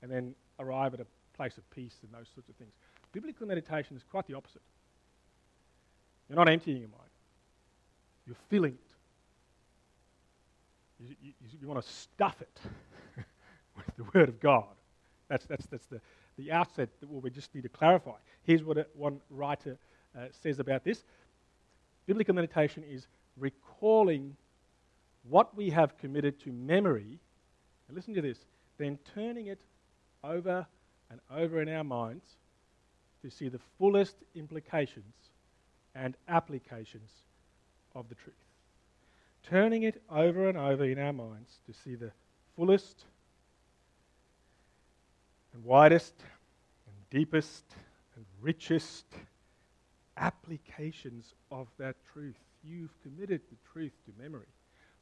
and 0.00 0.10
then 0.10 0.34
arrive 0.58 0.94
at 0.94 1.00
a 1.00 1.06
place 1.34 1.56
of 1.58 1.68
peace 1.70 1.96
and 2.02 2.12
those 2.12 2.28
sorts 2.34 2.48
of 2.48 2.56
things. 2.56 2.72
Biblical 3.12 3.46
meditation 3.46 3.96
is 3.96 4.02
quite 4.10 4.26
the 4.26 4.34
opposite. 4.34 4.62
You're 6.28 6.36
not 6.36 6.48
emptying 6.48 6.78
your 6.78 6.88
mind, 6.88 7.10
you're 8.26 8.36
filling 8.48 8.72
it. 8.72 8.80
You, 11.00 11.16
you, 11.22 11.32
you 11.60 11.68
want 11.68 11.84
to 11.84 11.90
stuff 11.90 12.40
it 12.40 12.60
with 13.76 13.96
the 13.96 14.04
Word 14.18 14.28
of 14.28 14.40
God. 14.40 14.64
That's, 15.28 15.44
that's, 15.44 15.66
that's 15.66 15.86
the, 15.86 16.00
the 16.38 16.52
outset 16.52 16.88
that 17.00 17.10
we 17.10 17.30
just 17.30 17.54
need 17.54 17.62
to 17.62 17.68
clarify. 17.68 18.12
Here's 18.44 18.62
what 18.62 18.78
a, 18.78 18.86
one 18.94 19.20
writer 19.28 19.76
uh, 20.16 20.26
says 20.42 20.60
about 20.60 20.84
this 20.84 21.04
Biblical 22.06 22.34
meditation 22.34 22.84
is 22.88 23.06
recalling 23.38 24.36
what 25.28 25.56
we 25.56 25.70
have 25.70 25.96
committed 25.98 26.38
to 26.40 26.52
memory, 26.52 27.18
listen 27.90 28.14
to 28.14 28.20
this, 28.20 28.38
then 28.78 28.98
turning 29.14 29.46
it 29.46 29.60
over 30.22 30.66
and 31.10 31.20
over 31.30 31.60
in 31.60 31.68
our 31.68 31.84
minds 31.84 32.24
to 33.22 33.30
see 33.30 33.48
the 33.48 33.60
fullest 33.78 34.16
implications 34.34 35.14
and 35.94 36.16
applications 36.28 37.10
of 37.94 38.08
the 38.08 38.14
truth. 38.14 38.34
Turning 39.48 39.82
it 39.82 40.02
over 40.10 40.48
and 40.48 40.58
over 40.58 40.84
in 40.84 40.98
our 40.98 41.12
minds 41.12 41.58
to 41.66 41.72
see 41.72 41.94
the 41.94 42.10
fullest 42.56 43.04
and 45.52 45.64
widest 45.64 46.14
and 46.86 46.94
deepest 47.10 47.64
and 48.16 48.24
richest 48.40 49.04
applications 50.16 51.34
of 51.50 51.68
that 51.78 51.96
truth. 52.12 52.36
You've 52.64 52.94
committed 53.02 53.40
the 53.50 53.56
truth 53.72 53.92
to 54.06 54.22
memory. 54.22 54.46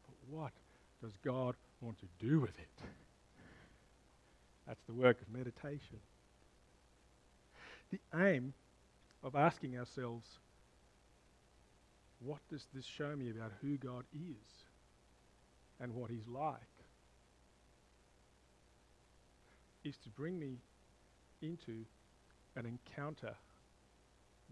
But 0.06 0.37
what 0.37 0.52
does 1.02 1.16
God 1.25 1.54
want 1.80 1.99
to 2.00 2.06
do 2.25 2.40
with 2.40 2.59
it? 2.59 2.87
That's 4.66 4.83
the 4.87 4.92
work 4.92 5.21
of 5.21 5.28
meditation. 5.28 5.99
The 7.90 8.00
aim 8.14 8.54
of 9.23 9.35
asking 9.35 9.78
ourselves, 9.78 10.26
what 12.21 12.38
does 12.49 12.66
this 12.75 12.85
show 12.85 13.14
me 13.16 13.31
about 13.31 13.52
who 13.61 13.76
God 13.76 14.04
is 14.14 14.64
and 15.81 15.95
what 15.95 16.11
He's 16.11 16.26
like? 16.28 16.61
Is 19.85 19.97
to 20.04 20.09
bring 20.11 20.38
me 20.38 20.59
into 21.42 21.85
an 22.54 22.66
encounter 22.66 23.35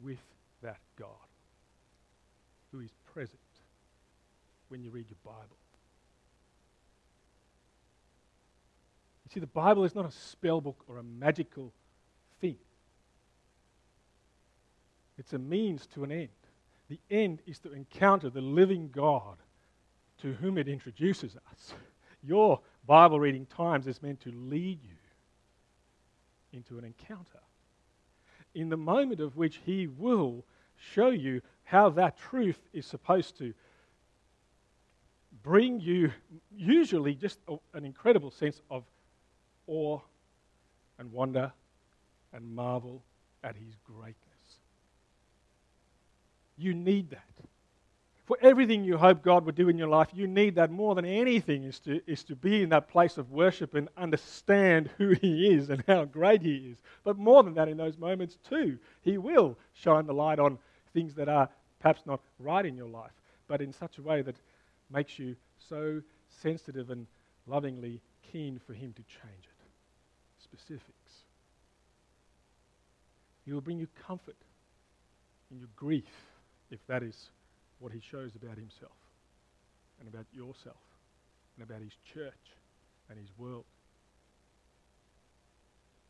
with 0.03 0.19
that 0.63 0.81
God 0.99 1.09
who 2.73 2.81
is 2.81 2.91
present 3.13 3.39
when 4.69 4.83
you 4.83 4.91
read 4.91 5.07
your 5.09 5.19
Bible. 5.25 5.57
See, 9.33 9.41
the 9.41 9.47
Bible 9.47 9.85
is 9.85 9.95
not 9.95 10.07
a 10.07 10.11
spell 10.11 10.61
book 10.61 10.83
or 10.89 10.99
a 10.99 11.03
magical 11.03 11.73
thing, 12.41 12.57
it's 15.19 15.33
a 15.33 15.39
means 15.39 15.87
to 15.95 16.05
an 16.05 16.13
end. 16.13 16.29
The 16.89 17.01
end 17.11 17.41
is 17.47 17.59
to 17.61 17.73
encounter 17.73 18.31
the 18.31 18.41
living 18.41 18.91
God 18.91 19.37
to 20.23 20.33
whom 20.33 20.59
it 20.59 20.67
introduces 20.67 21.37
us. 21.51 21.75
Your 22.23 22.61
Bible 22.87 23.21
reading 23.21 23.47
times 23.47 23.87
is 23.87 24.03
meant 24.03 24.21
to 24.23 24.33
lead 24.33 24.83
you 24.83 24.97
into 26.53 26.79
an 26.79 26.85
encounter 26.85 27.39
in 28.55 28.69
the 28.69 28.77
moment 28.77 29.21
of 29.21 29.37
which 29.37 29.61
He 29.65 29.87
will 29.87 30.45
show 30.77 31.11
you 31.11 31.41
how 31.65 31.91
that 31.91 32.19
truth 32.19 32.59
is 32.73 32.87
supposed 32.87 33.39
to 33.39 33.55
bring 35.43 35.81
you, 35.81 36.11
usually, 36.55 37.15
just 37.15 37.39
a, 37.49 37.57
an 37.75 37.85
incredible 37.85 38.31
sense 38.31 38.61
of 38.71 38.85
awe 39.71 40.01
and 40.99 41.13
wonder 41.13 41.53
and 42.33 42.55
marvel 42.55 43.03
at 43.43 43.57
His 43.57 43.75
greatness. 43.85 44.17
You 46.59 46.75
need 46.75 47.11
that. 47.11 47.25
For 48.27 48.39
everything 48.43 48.85
you 48.85 48.97
hope 48.97 49.25
God 49.25 49.45
would 49.45 49.57
do 49.57 49.69
in 49.69 49.77
your 49.77 49.89
life, 49.89 50.11
you 50.15 50.29
need 50.29 50.55
that 50.55 50.71
more 50.71 50.95
than 50.95 51.05
anything 51.05 51.65
is 51.65 51.81
to, 51.81 52.01
is 52.07 52.23
to 52.25 52.37
be 52.37 52.63
in 52.63 52.69
that 52.69 52.87
place 52.87 53.19
of 53.19 53.33
worship 53.33 53.75
and 53.75 53.89
understand 53.97 54.89
who 54.99 55.09
He 55.21 55.53
is 55.53 55.71
and 55.71 55.83
how 55.89 56.05
great 56.05 56.43
He 56.43 56.71
is. 56.71 56.79
But 57.03 57.19
more 57.19 57.43
than 57.43 57.55
that, 57.55 57.69
in 57.69 57.77
those 57.77 57.99
moments 57.99 58.39
too, 58.49 58.79
He 59.03 59.19
will 59.19 59.57
shine 59.73 60.07
the 60.07 60.15
light 60.15 60.39
on 60.39 60.59
things 60.93 61.15
that 61.15 61.29
are 61.29 61.49
perhaps 61.81 62.03
not 62.07 62.21
right 62.39 62.65
in 62.65 62.77
your 62.77 62.89
life, 62.89 63.11
but 63.49 63.61
in 63.61 63.73
such 63.73 63.99
a 63.99 64.03
way 64.03 64.23
that 64.23 64.37
makes 64.93 65.19
you 65.19 65.35
so 65.69 66.01
sensitive 66.29 66.91
and 66.91 67.07
lovingly 67.49 68.01
keen 68.31 68.61
for 68.65 68.75
Him 68.75 68.93
to 68.93 69.03
change 69.03 69.45
it. 69.45 69.50
Specifics. 70.53 71.13
He 73.45 73.53
will 73.53 73.61
bring 73.61 73.79
you 73.79 73.89
comfort 74.07 74.37
in 75.51 75.59
your 75.59 75.69
grief, 75.77 76.05
if 76.71 76.79
that 76.87 77.03
is 77.03 77.31
what 77.79 77.93
he 77.93 78.01
shows 78.11 78.33
about 78.37 78.57
himself 78.57 78.93
and 79.99 80.09
about 80.09 80.27
yourself 80.33 80.77
and 81.57 81.69
about 81.69 81.83
his 81.83 81.93
church 82.15 82.33
and 83.09 83.19
his 83.19 83.29
world. 83.39 83.65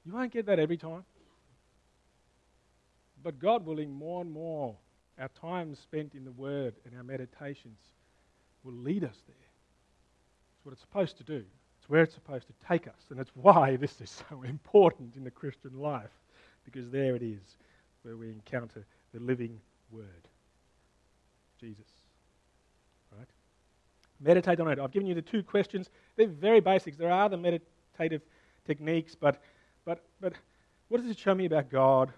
You 0.05 0.12
won't 0.12 0.33
get 0.33 0.47
that 0.47 0.59
every 0.59 0.77
time. 0.77 1.05
But 3.23 3.38
God 3.38 3.67
willing, 3.67 3.93
more 3.93 4.23
and 4.23 4.31
more, 4.31 4.77
our 5.19 5.29
time 5.41 5.75
spent 5.75 6.14
in 6.14 6.25
the 6.25 6.33
Word 6.33 6.75
and 6.85 6.97
our 6.97 7.03
meditations 7.05 7.79
will 8.64 8.73
lead 8.73 9.05
us 9.05 9.17
there. 9.27 9.37
It's 10.57 10.64
what 10.64 10.73
it's 10.73 10.81
supposed 10.81 11.19
to 11.19 11.25
do. 11.25 11.45
Where 11.90 12.05
it's 12.05 12.14
supposed 12.14 12.46
to 12.46 12.53
take 12.68 12.87
us. 12.87 12.94
And 13.11 13.18
it's 13.18 13.33
why 13.35 13.74
this 13.74 14.00
is 14.00 14.22
so 14.31 14.42
important 14.44 15.16
in 15.16 15.24
the 15.24 15.31
Christian 15.31 15.76
life, 15.76 16.12
because 16.64 16.88
there 16.88 17.16
it 17.16 17.22
is 17.22 17.40
where 18.05 18.16
we 18.16 18.29
encounter 18.29 18.87
the 19.12 19.18
living 19.18 19.59
Word. 19.90 20.07
Jesus. 21.61 21.85
Right? 23.18 23.26
Meditate 24.20 24.61
on 24.61 24.68
it. 24.68 24.79
I've 24.79 24.92
given 24.92 25.09
you 25.09 25.16
the 25.16 25.20
two 25.20 25.42
questions. 25.42 25.90
They're 26.14 26.29
very 26.29 26.61
basics. 26.61 26.96
There 26.96 27.11
are 27.11 27.29
the 27.29 27.37
meditative 27.37 28.22
techniques, 28.64 29.16
but, 29.16 29.42
but, 29.85 30.05
but 30.20 30.35
what 30.90 31.00
does 31.03 31.11
it 31.11 31.18
show 31.18 31.35
me 31.35 31.46
about 31.46 31.70
God, 31.70 32.12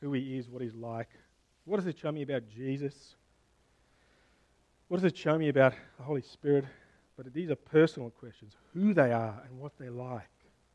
who 0.00 0.12
He 0.12 0.38
is, 0.38 0.48
what 0.48 0.62
He's 0.62 0.76
like? 0.76 1.08
What 1.64 1.78
does 1.78 1.88
it 1.88 1.98
show 1.98 2.12
me 2.12 2.22
about 2.22 2.44
Jesus? 2.48 3.16
What 4.86 4.98
does 4.98 5.12
it 5.12 5.18
show 5.18 5.36
me 5.36 5.48
about 5.48 5.74
the 5.96 6.04
Holy 6.04 6.22
Spirit? 6.22 6.66
But 7.16 7.32
these 7.32 7.50
are 7.50 7.56
personal 7.56 8.10
questions 8.10 8.54
who 8.72 8.94
they 8.94 9.12
are 9.12 9.42
and 9.48 9.58
what 9.58 9.72
they're 9.78 9.90
like. 9.90 10.28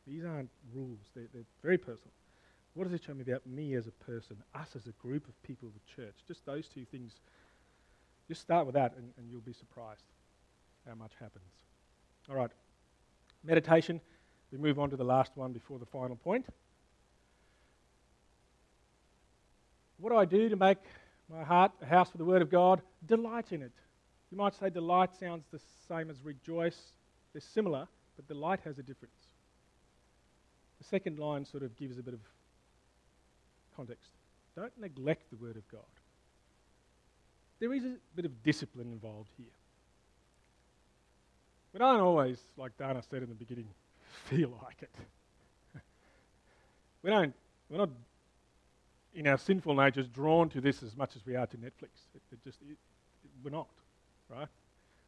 These 0.08 0.24
aren't 0.24 0.50
rules, 0.74 1.00
they're, 1.16 1.28
they're 1.34 1.44
very 1.62 1.78
personal. 1.78 2.12
What 2.74 2.84
does 2.84 2.94
it 2.94 3.04
show 3.04 3.14
me 3.14 3.24
about 3.28 3.46
me 3.48 3.74
as 3.74 3.88
a 3.88 3.92
person, 3.92 4.38
us 4.54 4.76
as 4.76 4.86
a 4.86 4.92
group 5.02 5.28
of 5.28 5.42
people 5.44 5.68
of 5.68 5.74
the 5.74 6.02
church? 6.02 6.16
Just 6.28 6.46
those 6.46 6.68
two 6.68 6.86
things 6.86 7.14
just 8.28 8.42
start 8.42 8.66
with 8.66 8.76
that 8.76 8.94
and, 8.98 9.12
and 9.18 9.30
you'll 9.30 9.42
be 9.42 9.54
surprised 9.54 10.04
how 10.88 10.96
much 10.96 11.14
happens. 11.20 11.46
All 12.30 12.36
right, 12.36 12.52
meditation. 13.44 14.02
We 14.52 14.58
move 14.58 14.80
on 14.80 14.90
to 14.90 14.98
the 14.98 15.04
last 15.04 15.32
one 15.36 15.52
before 15.52 15.80
the 15.80 15.86
final 15.86 16.16
point. 16.16 16.46
What 19.98 20.12
do 20.12 20.18
I 20.18 20.26
do 20.26 20.50
to 20.50 20.56
make 20.56 20.78
my 21.30 21.44
heart 21.44 21.72
a 21.82 21.86
house 21.86 22.10
for 22.10 22.18
the 22.18 22.26
Word 22.26 22.42
of 22.42 22.50
God? 22.50 22.82
Delight 23.06 23.52
in 23.52 23.62
it. 23.62 23.72
You 24.32 24.38
might 24.38 24.56
say 24.56 24.70
delight 24.70 25.16
sounds 25.20 25.46
the 25.52 25.60
same 25.88 26.10
as 26.10 26.18
rejoice. 26.24 26.92
They're 27.34 27.42
similar, 27.42 27.88
but 28.16 28.28
delight 28.28 28.60
has 28.66 28.78
a 28.78 28.84
difference. 28.84 29.14
The 30.80 30.84
second 30.86 31.18
line 31.18 31.46
sort 31.46 31.64
of 31.64 31.76
gives 31.78 31.98
a 31.98 32.04
bit 32.04 32.14
of 32.14 32.20
context. 33.76 34.12
Don't 34.56 34.78
neglect 34.80 35.30
the 35.30 35.38
Word 35.38 35.56
of 35.56 35.68
God 35.72 35.82
there 37.60 37.74
is 37.74 37.84
a 37.86 37.96
bit 38.16 38.26
of 38.26 38.44
discipline 38.44 38.92
involved 38.92 39.30
here. 39.38 39.46
We 41.74 41.80
don't 41.80 42.00
always, 42.00 42.40
like 42.56 42.78
Dana 42.78 43.02
said 43.10 43.24
in 43.24 43.30
the 43.30 43.36
beginning, 43.36 43.68
feel 44.26 44.58
like 44.64 44.82
it. 44.82 44.92
we 47.04 47.10
don't, 47.10 47.34
we're 47.70 47.78
not, 47.78 47.90
in 49.14 49.28
our 49.28 49.38
sinful 49.38 49.76
natures, 49.76 50.08
drawn 50.08 50.50
to 50.50 50.62
this 50.62 50.84
as 50.84 50.96
much 50.96 51.16
as 51.16 51.26
we 51.26 51.36
are 51.36 51.48
to 51.48 51.58
Netflix. 51.58 51.90
It, 52.16 52.22
it 52.32 52.44
just, 52.44 52.60
it, 52.62 52.78
we're 53.44 53.52
not, 53.52 53.68
right? 54.30 54.48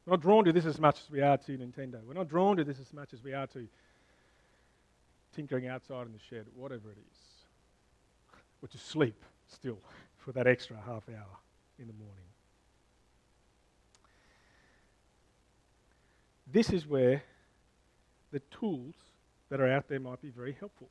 We're 0.05 0.11
not 0.11 0.21
drawn 0.21 0.45
to 0.45 0.53
this 0.53 0.65
as 0.65 0.79
much 0.79 0.99
as 1.01 1.11
we 1.11 1.21
are 1.21 1.37
to 1.37 1.57
Nintendo. 1.57 2.03
We're 2.05 2.13
not 2.13 2.29
drawn 2.29 2.57
to 2.57 2.63
this 2.63 2.79
as 2.79 2.93
much 2.93 3.13
as 3.13 3.23
we 3.23 3.33
are 3.33 3.47
to 3.47 3.67
tinkering 5.35 5.67
outside 5.67 6.07
in 6.07 6.13
the 6.13 6.19
shed, 6.29 6.45
whatever 6.55 6.91
it 6.91 6.97
is. 6.97 7.17
Or 8.61 8.67
to 8.67 8.77
sleep 8.77 9.23
still 9.47 9.79
for 10.17 10.33
that 10.33 10.45
extra 10.45 10.75
half 10.75 11.03
hour 11.07 11.37
in 11.79 11.87
the 11.87 11.93
morning. 11.93 12.29
this 16.51 16.69
is 16.71 16.87
where 16.87 17.23
the 18.31 18.39
tools 18.51 18.95
that 19.49 19.59
are 19.59 19.71
out 19.71 19.87
there 19.87 19.99
might 19.99 20.21
be 20.21 20.29
very 20.29 20.55
helpful. 20.59 20.89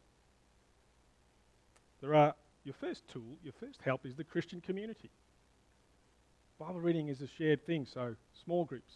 There 2.01 2.15
are 2.15 2.35
your 2.65 2.75
first 2.75 3.09
tool, 3.09 3.37
your 3.43 3.53
first 3.53 3.81
help 3.83 4.07
is 4.07 4.15
the 4.15 4.25
Christian 4.25 4.61
community. 4.61 5.11
Bible 6.59 6.81
reading 6.81 7.07
is 7.07 7.21
a 7.21 7.29
shared 7.29 7.65
thing, 7.67 7.87
so 7.87 8.17
small 8.45 8.65
groups, 8.65 8.93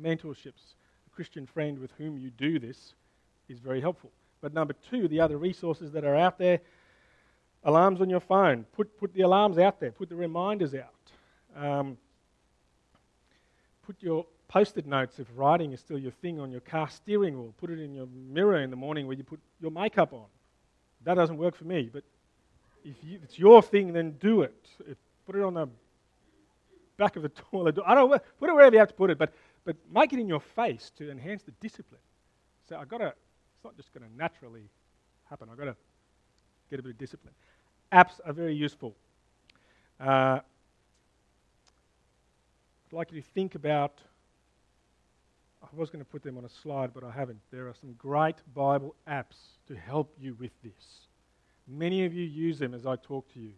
mentorships, 0.00 0.76
a 1.04 1.10
Christian 1.12 1.46
friend 1.46 1.80
with 1.80 1.90
whom 1.98 2.16
you 2.16 2.30
do 2.30 2.60
this 2.60 2.94
is 3.48 3.58
very 3.58 3.80
helpful. 3.80 4.12
But 4.40 4.54
number 4.54 4.74
two, 4.88 5.08
the 5.08 5.18
other 5.18 5.36
resources 5.36 5.90
that 5.92 6.04
are 6.04 6.14
out 6.14 6.38
there, 6.38 6.60
alarms 7.64 8.00
on 8.00 8.08
your 8.08 8.20
phone. 8.20 8.66
Put, 8.76 8.96
put 9.00 9.12
the 9.14 9.22
alarms 9.22 9.58
out 9.58 9.80
there, 9.80 9.90
put 9.90 10.08
the 10.08 10.14
reminders 10.14 10.76
out. 10.76 11.60
Um, 11.60 11.98
put 13.84 13.96
your 14.00 14.24
post-it 14.46 14.86
notes 14.86 15.18
if 15.18 15.26
writing 15.34 15.72
is 15.72 15.80
still 15.80 15.98
your 15.98 16.12
thing 16.12 16.38
on 16.38 16.52
your 16.52 16.60
car 16.60 16.88
steering 16.88 17.36
wheel. 17.36 17.52
Put 17.58 17.70
it 17.70 17.80
in 17.80 17.92
your 17.92 18.06
mirror 18.06 18.60
in 18.60 18.70
the 18.70 18.76
morning 18.76 19.08
where 19.08 19.16
you 19.16 19.24
put 19.24 19.40
your 19.60 19.72
makeup 19.72 20.12
on. 20.12 20.26
That 21.02 21.14
doesn't 21.14 21.36
work 21.36 21.56
for 21.56 21.64
me, 21.64 21.90
but 21.92 22.04
if 22.84 22.94
you, 23.02 23.18
it's 23.24 23.40
your 23.40 23.60
thing, 23.60 23.92
then 23.92 24.12
do 24.20 24.42
it. 24.42 24.54
If, 24.86 24.98
put 25.26 25.34
it 25.34 25.42
on 25.42 25.54
the 25.54 25.66
back 26.96 27.16
of 27.16 27.22
the 27.22 27.28
toilet. 27.50 27.76
Door. 27.76 27.84
I 27.88 27.94
don't 27.94 28.10
put 28.38 28.50
it 28.50 28.52
wherever 28.52 28.74
you 28.74 28.78
have 28.78 28.88
to 28.88 28.94
put 28.94 29.10
it, 29.10 29.18
but 29.18 29.32
but 29.64 29.76
make 29.92 30.12
it 30.12 30.18
in 30.18 30.28
your 30.28 30.40
face 30.40 30.92
to 30.96 31.10
enhance 31.10 31.42
the 31.42 31.52
discipline. 31.60 32.00
So 32.68 32.76
I've 32.76 32.88
got 32.88 32.98
to. 32.98 33.06
It's 33.08 33.64
not 33.64 33.76
just 33.76 33.92
going 33.94 34.08
to 34.08 34.16
naturally 34.16 34.68
happen. 35.28 35.48
I've 35.50 35.58
got 35.58 35.64
to 35.64 35.76
get 36.70 36.80
a 36.80 36.82
bit 36.82 36.92
of 36.92 36.98
discipline. 36.98 37.34
Apps 37.92 38.20
are 38.24 38.32
very 38.32 38.54
useful. 38.54 38.94
Uh, 40.00 40.40
I'd 42.86 42.92
like 42.92 43.12
you 43.12 43.20
to 43.20 43.28
think 43.28 43.54
about. 43.54 44.00
I 45.62 45.66
was 45.76 45.88
going 45.88 46.04
to 46.04 46.10
put 46.10 46.22
them 46.22 46.36
on 46.36 46.44
a 46.44 46.48
slide, 46.48 46.92
but 46.92 47.02
I 47.04 47.10
haven't. 47.10 47.38
There 47.50 47.68
are 47.68 47.74
some 47.80 47.94
great 47.94 48.36
Bible 48.54 48.94
apps 49.08 49.36
to 49.68 49.74
help 49.74 50.14
you 50.20 50.36
with 50.38 50.52
this. 50.62 51.08
Many 51.66 52.04
of 52.04 52.12
you 52.12 52.22
use 52.22 52.58
them 52.58 52.74
as 52.74 52.84
I 52.84 52.96
talk 52.96 53.32
to 53.32 53.40
you. 53.40 53.52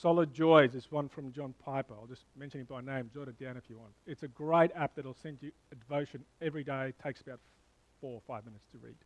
Solid 0.00 0.32
Joys 0.32 0.74
is 0.74 0.90
one 0.90 1.08
from 1.08 1.32
John 1.32 1.54
Piper. 1.64 1.94
I'll 1.94 2.06
just 2.06 2.24
mention 2.36 2.60
it 2.60 2.68
by 2.68 2.80
name. 2.80 3.10
Jot 3.12 3.28
it 3.28 3.38
down 3.38 3.56
if 3.56 3.68
you 3.68 3.78
want. 3.78 3.92
It's 4.06 4.22
a 4.22 4.28
great 4.28 4.70
app 4.74 4.94
that'll 4.96 5.16
send 5.22 5.38
you 5.40 5.52
a 5.70 5.74
devotion 5.74 6.24
every 6.40 6.64
day. 6.64 6.88
It 6.88 6.96
takes 7.02 7.20
about 7.20 7.40
four 8.00 8.14
or 8.14 8.20
five 8.26 8.44
minutes 8.44 8.64
to 8.72 8.78
read. 8.78 8.96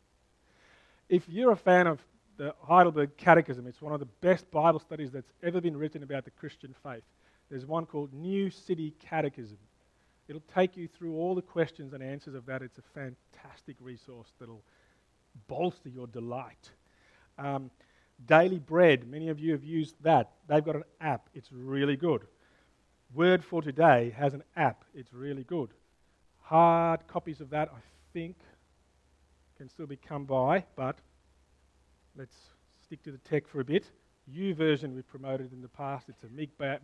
If 1.09 1.29
you're 1.29 1.53
a 1.53 1.57
fan 1.57 1.87
of 1.87 2.01
the 2.37 2.55
Heidelberg 2.63 3.17
Catechism, 3.17 3.67
it's 3.67 3.83
one 3.83 3.93
of 3.93 4.01
the 4.01 4.09
best 4.21 4.51
Bible 4.51 4.81
studies 4.81 5.11
that's 5.11 5.31
ever 5.43 5.61
been 5.61 5.77
written 5.77 6.03
about 6.03 6.25
the 6.25 6.31
Christian 6.31 6.75
faith. 6.83 7.05
There's 7.51 7.67
one 7.67 7.87
called 7.87 8.13
New 8.13 8.51
City 8.51 8.95
Catechism. 9.01 9.59
It'll 10.29 10.43
take 10.55 10.77
you 10.77 10.89
through 10.89 11.17
all 11.17 11.35
the 11.35 11.43
questions 11.43 11.93
and 11.93 12.03
answers 12.03 12.35
of 12.35 12.47
that. 12.47 12.63
It's 12.63 12.79
a 12.79 12.83
fantastic 12.95 13.77
resource 13.81 14.29
that'll 14.41 14.63
bolster 15.47 15.89
your 15.89 16.07
delight. 16.07 16.71
Um, 17.39 17.71
Daily 18.25 18.59
Bread, 18.59 19.07
many 19.07 19.29
of 19.29 19.39
you 19.39 19.53
have 19.53 19.63
used 19.63 19.95
that. 20.03 20.33
They've 20.49 20.65
got 20.65 20.77
an 20.77 20.85
app, 21.01 21.29
it's 21.35 21.51
really 21.53 21.97
good. 21.97 22.23
Word 23.15 23.45
for 23.45 23.63
Today 23.63 24.15
has 24.17 24.35
an 24.35 24.43
app, 24.57 24.85
it's 24.95 25.13
really 25.13 25.45
good. 25.45 25.71
Hard 26.43 27.07
copies 27.09 27.41
of 27.41 27.51
that, 27.51 27.69
I 27.69 27.79
think, 28.13 28.37
can 29.59 29.69
still 29.69 29.87
be 29.87 29.97
come 29.97 30.25
by, 30.25 30.65
but 30.77 30.99
let's 32.17 32.37
stick 32.85 33.03
to 33.05 33.13
the 33.13 33.19
tech 33.19 33.47
for 33.49 33.61
a 33.61 33.65
bit. 33.65 33.85
U 34.29 34.55
YouVersion 34.55 34.95
we've 34.95 35.07
promoted 35.07 35.53
in 35.53 35.63
the 35.63 35.69
past. 35.69 36.09
It's 36.09 36.25
a 36.25 36.29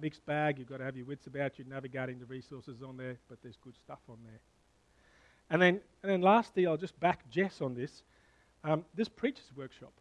mixed 0.01 0.25
bag. 0.25 0.59
You've 0.59 0.69
got 0.69 0.79
to 0.79 0.85
have 0.85 0.97
your 0.97 1.07
wits 1.07 1.27
about 1.27 1.59
you 1.59 1.65
navigating 1.65 2.21
the 2.21 2.27
resources 2.27 2.83
on 2.83 2.97
there, 2.97 3.17
but 3.29 3.39
there's 3.43 3.57
good 3.57 3.77
stuff 3.77 3.99
on 4.09 4.19
there. 4.25 4.41
And 5.51 5.61
then, 5.61 5.81
and 6.03 6.13
then 6.13 6.23
lastly, 6.23 6.67
I'll 6.67 6.77
just 6.77 6.99
back 7.01 7.29
Jess 7.31 7.61
on 7.61 7.75
this. 7.75 8.03
Um, 8.65 8.85
this 8.95 9.09
preacher's 9.09 9.51
workshop. 9.57 9.93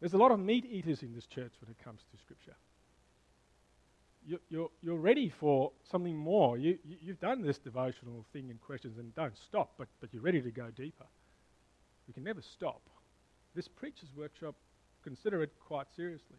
There's 0.00 0.14
a 0.14 0.18
lot 0.18 0.32
of 0.32 0.40
meat 0.40 0.64
eaters 0.70 1.02
in 1.02 1.14
this 1.14 1.26
church 1.26 1.52
when 1.60 1.70
it 1.70 1.82
comes 1.84 2.00
to 2.10 2.18
Scripture. 2.18 2.56
You're, 4.26 4.40
you're, 4.48 4.70
you're 4.82 4.98
ready 4.98 5.28
for 5.28 5.72
something 5.90 6.16
more. 6.16 6.58
You, 6.58 6.78
you, 6.84 7.08
have 7.08 7.20
done 7.20 7.42
this 7.42 7.58
devotional 7.58 8.24
thing 8.32 8.48
in 8.50 8.56
questions 8.58 8.98
and 8.98 9.14
don't 9.14 9.36
stop, 9.36 9.72
but, 9.78 9.88
but 10.00 10.10
you're 10.12 10.22
ready 10.22 10.40
to 10.40 10.50
go 10.50 10.68
deeper. 10.70 11.04
We 12.08 12.14
can 12.14 12.24
never 12.24 12.42
stop. 12.42 12.80
This 13.54 13.68
preacher's 13.68 14.08
workshop, 14.16 14.54
consider 15.02 15.42
it 15.42 15.50
quite 15.66 15.86
seriously, 15.94 16.36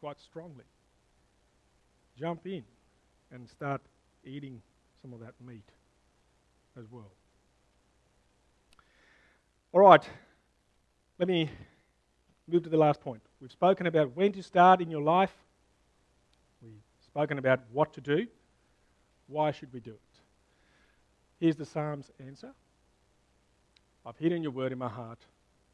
quite 0.00 0.20
strongly. 0.20 0.64
Jump 2.18 2.46
in 2.46 2.64
and 3.32 3.48
start 3.48 3.80
eating 4.24 4.60
some 5.00 5.12
of 5.12 5.20
that 5.20 5.34
meat 5.44 5.68
as 6.78 6.84
well. 6.90 7.10
All 9.72 9.80
right, 9.80 10.04
let 11.18 11.28
me 11.28 11.50
move 12.52 12.64
to 12.64 12.68
the 12.68 12.76
last 12.76 13.00
point. 13.00 13.22
We've 13.40 13.50
spoken 13.50 13.86
about 13.86 14.14
when 14.14 14.32
to 14.32 14.42
start 14.42 14.80
in 14.80 14.90
your 14.90 15.02
life. 15.02 15.32
We've 16.62 16.72
spoken 17.06 17.38
about 17.38 17.60
what 17.72 17.94
to 17.94 18.00
do. 18.00 18.26
Why 19.26 19.50
should 19.50 19.72
we 19.72 19.80
do 19.80 19.92
it? 19.92 20.20
Here's 21.40 21.56
the 21.56 21.64
Psalm's 21.64 22.10
answer 22.24 22.52
I've 24.04 24.18
hidden 24.18 24.42
your 24.42 24.52
word 24.52 24.72
in 24.72 24.78
my 24.78 24.88
heart 24.88 25.18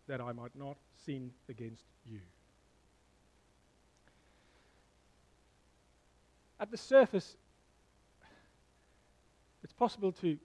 that 0.06 0.20
I 0.20 0.32
might 0.32 0.54
not 0.54 0.76
sin 1.04 1.30
against 1.48 1.84
you. 2.10 2.20
At 6.60 6.70
the 6.70 6.76
surface, 6.76 7.36
it's 9.62 9.72
possible 9.72 10.12
to 10.12 10.38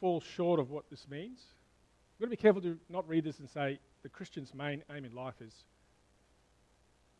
fall 0.00 0.20
short 0.20 0.60
of 0.60 0.70
what 0.70 0.84
this 0.90 1.06
means. 1.08 1.40
We've 2.18 2.26
got 2.28 2.30
to 2.32 2.36
be 2.36 2.42
careful 2.42 2.62
to 2.62 2.78
not 2.88 3.08
read 3.08 3.24
this 3.24 3.38
and 3.38 3.48
say, 3.48 3.78
the 4.02 4.08
Christian's 4.08 4.54
main 4.54 4.82
aim 4.94 5.04
in 5.04 5.14
life 5.14 5.40
is 5.40 5.54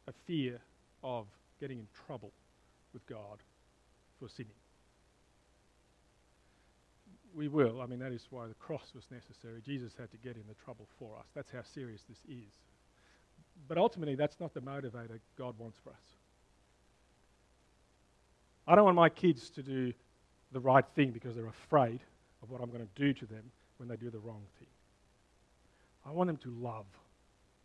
a 0.09 0.13
fear 0.27 0.59
of 1.03 1.27
getting 1.61 1.79
in 1.79 1.87
trouble 2.07 2.33
with 2.93 3.07
God 3.07 3.43
for 4.19 4.29
sinning. 4.29 4.53
We 7.35 7.49
will. 7.49 7.81
I 7.81 7.87
mean, 7.87 8.01
that 8.01 8.13
is 8.13 8.27
why 8.31 8.49
the 8.49 8.55
cross 8.55 8.93
was 8.95 9.05
necessary. 9.11 9.61
Jesus 9.65 9.93
had 9.99 10.11
to 10.11 10.17
get 10.17 10.37
in 10.37 10.43
the 10.49 10.55
trouble 10.65 10.89
for 10.99 11.17
us. 11.19 11.27
That's 11.35 11.51
how 11.51 11.63
serious 11.63 12.03
this 12.09 12.19
is. 12.29 12.53
But 13.69 13.79
ultimately, 13.79 14.17
that's 14.17 14.41
not 14.41 14.53
the 14.53 14.61
motivator 14.61 15.21
God 15.39 15.55
wants 15.59 15.79
for 15.83 15.91
us. 15.91 15.97
I 18.67 18.75
don't 18.75 18.85
want 18.85 18.97
my 18.97 19.09
kids 19.09 19.51
to 19.51 19.63
do 19.63 19.93
the 20.53 20.61
right 20.61 20.85
thing 20.95 21.11
because 21.11 21.37
they're 21.37 21.47
afraid 21.47 22.01
of 22.43 22.51
what 22.51 22.61
I'm 22.61 22.71
going 22.71 22.87
to 22.87 23.01
do 23.01 23.13
to 23.13 23.27
them 23.27 23.45
when 23.77 23.89
they 23.89 23.97
do 23.97 24.11
the 24.11 24.19
wrong 24.19 24.43
thing. 24.59 24.69
I 26.07 26.11
want 26.11 26.29
them 26.29 26.37
to 26.39 26.51
love 26.51 26.87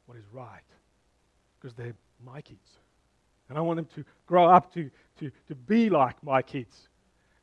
what 0.06 0.18
is 0.18 0.26
right 0.32 0.62
because 1.60 1.76
they're 1.76 1.96
my 2.24 2.42
kids. 2.42 2.80
And 3.50 3.58
I 3.58 3.62
want 3.62 3.78
them 3.78 3.88
to 3.96 4.06
grow 4.26 4.48
up 4.48 4.74
to, 4.74 4.90
to, 5.20 5.32
to 5.48 5.56
be 5.56 5.90
like 5.90 6.22
my 6.24 6.42
kids. 6.42 6.90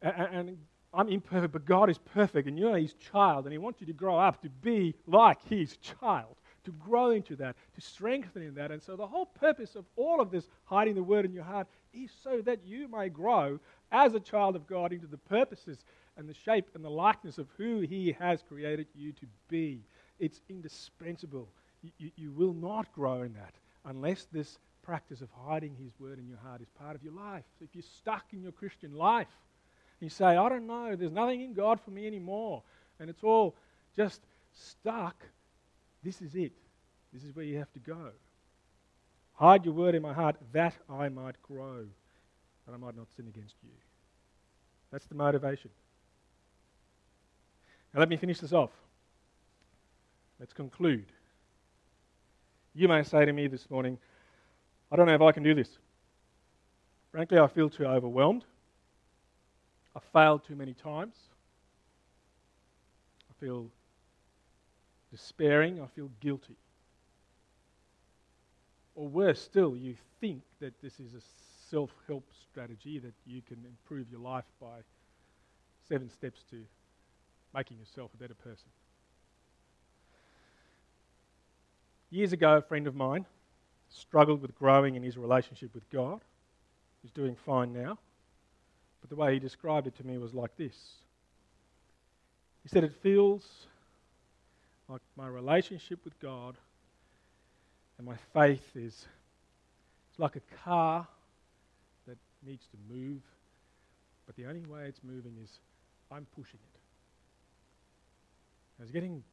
And, 0.00 0.14
and 0.32 0.58
I'm 0.94 1.08
imperfect, 1.08 1.52
but 1.52 1.64
God 1.64 1.88
is 1.88 1.98
perfect, 1.98 2.48
and 2.48 2.58
you're 2.58 2.76
his 2.76 2.94
child, 2.94 3.44
and 3.44 3.52
he 3.52 3.58
wants 3.58 3.80
you 3.80 3.86
to 3.86 3.92
grow 3.92 4.18
up 4.18 4.42
to 4.42 4.50
be 4.50 4.94
like 5.06 5.38
his 5.48 5.76
child, 5.78 6.36
to 6.64 6.72
grow 6.72 7.10
into 7.10 7.34
that, 7.36 7.56
to 7.74 7.80
strengthen 7.80 8.42
in 8.42 8.54
that. 8.54 8.70
And 8.70 8.82
so 8.82 8.96
the 8.96 9.06
whole 9.06 9.26
purpose 9.26 9.74
of 9.74 9.86
all 9.96 10.20
of 10.20 10.30
this 10.30 10.48
hiding 10.64 10.94
the 10.94 11.02
word 11.02 11.24
in 11.24 11.32
your 11.32 11.44
heart 11.44 11.66
is 11.94 12.10
so 12.22 12.42
that 12.42 12.60
you 12.64 12.88
may 12.88 13.08
grow 13.08 13.58
as 13.90 14.14
a 14.14 14.20
child 14.20 14.54
of 14.54 14.66
God 14.66 14.92
into 14.92 15.06
the 15.06 15.18
purposes 15.18 15.84
and 16.16 16.28
the 16.28 16.34
shape 16.34 16.68
and 16.74 16.84
the 16.84 16.90
likeness 16.90 17.38
of 17.38 17.46
who 17.56 17.80
he 17.80 18.14
has 18.18 18.42
created 18.42 18.86
you 18.94 19.12
to 19.12 19.26
be. 19.48 19.80
It's 20.22 20.40
indispensable. 20.48 21.48
You, 21.82 21.90
you, 21.98 22.10
you 22.14 22.30
will 22.30 22.54
not 22.54 22.92
grow 22.92 23.22
in 23.22 23.34
that 23.34 23.54
unless 23.84 24.28
this 24.30 24.60
practice 24.84 25.20
of 25.20 25.28
hiding 25.46 25.74
His 25.74 25.90
word 25.98 26.20
in 26.20 26.28
your 26.28 26.38
heart 26.38 26.60
is 26.60 26.68
part 26.78 26.94
of 26.94 27.02
your 27.02 27.12
life. 27.12 27.42
If 27.60 27.70
you're 27.74 27.82
stuck 27.82 28.26
in 28.32 28.40
your 28.40 28.52
Christian 28.52 28.94
life, 28.94 29.26
you 29.98 30.08
say, 30.08 30.24
I 30.24 30.48
don't 30.48 30.68
know, 30.68 30.94
there's 30.94 31.10
nothing 31.10 31.40
in 31.42 31.54
God 31.54 31.80
for 31.80 31.90
me 31.90 32.06
anymore, 32.06 32.62
and 33.00 33.10
it's 33.10 33.24
all 33.24 33.56
just 33.96 34.20
stuck, 34.52 35.16
this 36.04 36.22
is 36.22 36.36
it. 36.36 36.52
This 37.12 37.24
is 37.24 37.34
where 37.34 37.44
you 37.44 37.58
have 37.58 37.72
to 37.72 37.80
go. 37.80 38.10
Hide 39.34 39.64
your 39.64 39.74
word 39.74 39.96
in 39.96 40.02
my 40.02 40.12
heart 40.12 40.36
that 40.52 40.74
I 40.88 41.08
might 41.08 41.42
grow, 41.42 41.84
that 42.66 42.72
I 42.72 42.76
might 42.76 42.96
not 42.96 43.08
sin 43.16 43.26
against 43.26 43.56
you. 43.64 43.70
That's 44.92 45.06
the 45.06 45.16
motivation. 45.16 45.70
Now, 47.92 48.00
let 48.00 48.08
me 48.08 48.16
finish 48.16 48.38
this 48.38 48.52
off. 48.52 48.70
Let's 50.42 50.52
conclude. 50.52 51.06
You 52.74 52.88
may 52.88 53.04
say 53.04 53.24
to 53.24 53.32
me 53.32 53.46
this 53.46 53.70
morning, 53.70 53.96
I 54.90 54.96
don't 54.96 55.06
know 55.06 55.14
if 55.14 55.20
I 55.20 55.30
can 55.30 55.44
do 55.44 55.54
this. 55.54 55.68
Frankly, 57.12 57.38
I 57.38 57.46
feel 57.46 57.70
too 57.70 57.84
overwhelmed. 57.84 58.44
I've 59.94 60.02
failed 60.12 60.44
too 60.44 60.56
many 60.56 60.74
times. 60.74 61.14
I 63.30 63.34
feel 63.38 63.68
despairing. 65.12 65.80
I 65.80 65.86
feel 65.86 66.10
guilty. 66.18 66.56
Or 68.96 69.06
worse 69.06 69.40
still, 69.40 69.76
you 69.76 69.94
think 70.20 70.42
that 70.58 70.74
this 70.82 70.98
is 70.98 71.14
a 71.14 71.22
self 71.70 71.90
help 72.08 72.24
strategy 72.50 72.98
that 72.98 73.14
you 73.26 73.42
can 73.42 73.64
improve 73.64 74.10
your 74.10 74.20
life 74.20 74.50
by 74.60 74.80
seven 75.88 76.10
steps 76.10 76.42
to 76.50 76.64
making 77.54 77.78
yourself 77.78 78.10
a 78.12 78.16
better 78.16 78.34
person. 78.34 78.66
Years 82.12 82.34
ago, 82.34 82.58
a 82.58 82.60
friend 82.60 82.86
of 82.86 82.94
mine 82.94 83.24
struggled 83.88 84.42
with 84.42 84.54
growing 84.54 84.96
in 84.96 85.02
his 85.02 85.16
relationship 85.16 85.74
with 85.74 85.88
God. 85.88 86.20
He's 87.00 87.10
doing 87.10 87.34
fine 87.34 87.72
now. 87.72 87.98
But 89.00 89.08
the 89.08 89.16
way 89.16 89.32
he 89.32 89.38
described 89.38 89.86
it 89.86 89.96
to 89.96 90.06
me 90.06 90.18
was 90.18 90.34
like 90.34 90.54
this 90.58 90.76
He 92.62 92.68
said, 92.68 92.84
It 92.84 92.92
feels 93.02 93.66
like 94.90 95.00
my 95.16 95.26
relationship 95.26 96.00
with 96.04 96.20
God 96.20 96.58
and 97.96 98.06
my 98.06 98.16
faith 98.34 98.76
is 98.76 99.06
it's 100.10 100.18
like 100.18 100.36
a 100.36 100.42
car 100.64 101.08
that 102.06 102.18
needs 102.46 102.66
to 102.66 102.94
move, 102.94 103.22
but 104.26 104.36
the 104.36 104.44
only 104.44 104.66
way 104.66 104.84
it's 104.84 105.00
moving 105.02 105.32
is 105.42 105.48
I'm 106.10 106.26
pushing 106.36 106.60
it. 106.60 106.78
It's 108.82 108.90
getting 108.90 109.24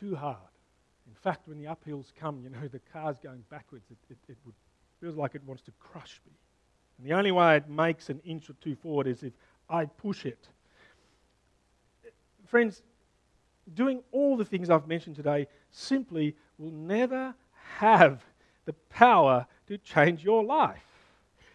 too 0.00 0.16
hard. 0.16 0.38
In 1.08 1.14
fact, 1.14 1.48
when 1.48 1.58
the 1.58 1.64
uphills 1.64 2.12
come, 2.14 2.40
you 2.42 2.50
know, 2.50 2.68
the 2.72 2.80
car's 2.92 3.18
going 3.18 3.42
backwards. 3.50 3.86
It, 3.90 3.98
it, 4.10 4.18
it 4.28 4.36
would, 4.44 4.54
feels 5.00 5.16
like 5.16 5.34
it 5.34 5.42
wants 5.44 5.62
to 5.62 5.72
crush 5.80 6.20
me. 6.26 6.32
And 6.98 7.06
the 7.06 7.14
only 7.14 7.32
way 7.32 7.56
it 7.56 7.68
makes 7.68 8.10
an 8.10 8.20
inch 8.24 8.50
or 8.50 8.54
two 8.54 8.74
forward 8.76 9.06
is 9.06 9.22
if 9.22 9.32
I 9.68 9.86
push 9.86 10.26
it. 10.26 10.48
Friends, 12.46 12.82
doing 13.74 14.02
all 14.12 14.36
the 14.36 14.44
things 14.44 14.70
I've 14.70 14.88
mentioned 14.88 15.16
today 15.16 15.46
simply 15.70 16.34
will 16.58 16.72
never 16.72 17.34
have 17.76 18.24
the 18.64 18.72
power 18.90 19.46
to 19.66 19.78
change 19.78 20.24
your 20.24 20.42
life. 20.42 20.84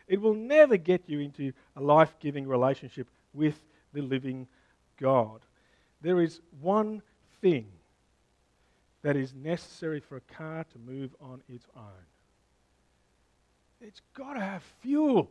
It 0.08 0.22
will 0.22 0.36
never 0.36 0.78
get 0.78 1.04
you 1.08 1.20
into 1.20 1.54
a 1.76 1.82
life 1.82 2.16
giving 2.20 2.48
relationship 2.48 3.08
with 3.34 3.60
the 3.94 4.02
living 4.02 4.48
God. 4.98 5.42
There 6.02 6.22
is 6.22 6.42
one 6.62 7.02
thing 7.42 7.68
that 9.04 9.16
is 9.16 9.34
necessary 9.34 10.00
for 10.00 10.18
a 10.18 10.22
car 10.22 10.66
to 10.72 10.80
move 10.80 11.16
on 11.22 11.42
its 11.48 11.66
own 11.76 12.06
it's 13.84 14.02
got 14.16 14.34
to 14.34 14.40
have 14.40 14.64
fuel. 14.82 15.30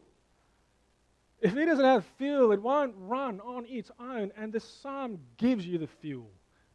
If 1.40 1.56
it 1.56 1.66
doesn't 1.66 1.84
have 1.84 2.04
fuel, 2.18 2.52
it 2.52 2.62
won't 2.62 2.94
run 2.96 3.40
on 3.40 3.64
its 3.66 3.90
own. 3.98 4.30
And 4.36 4.52
the 4.52 4.60
psalm 4.60 5.18
gives 5.38 5.66
you 5.66 5.78
the 5.78 5.86
fuel 5.86 6.30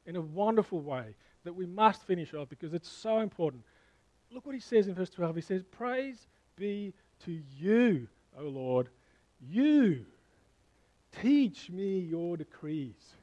in 0.06 0.16
a 0.16 0.22
wonderful 0.22 0.82
way 0.82 1.16
that 1.46 1.54
we 1.54 1.66
must 1.66 2.04
finish 2.04 2.34
off 2.34 2.50
because 2.50 2.74
it's 2.74 2.90
so 2.90 3.20
important. 3.20 3.64
Look 4.32 4.46
what 4.46 4.56
he 4.56 4.62
says 4.62 4.88
in 4.88 4.96
verse 4.96 5.10
12. 5.10 5.36
He 5.36 5.42
says, 5.42 5.64
Praise 5.64 6.28
be 6.58 6.94
to 7.26 7.40
you, 7.58 8.08
O 8.38 8.44
Lord. 8.44 8.90
You 9.40 10.06
teach 11.22 11.70
me 11.70 12.00
your 12.00 12.36
decrees. 12.36 13.16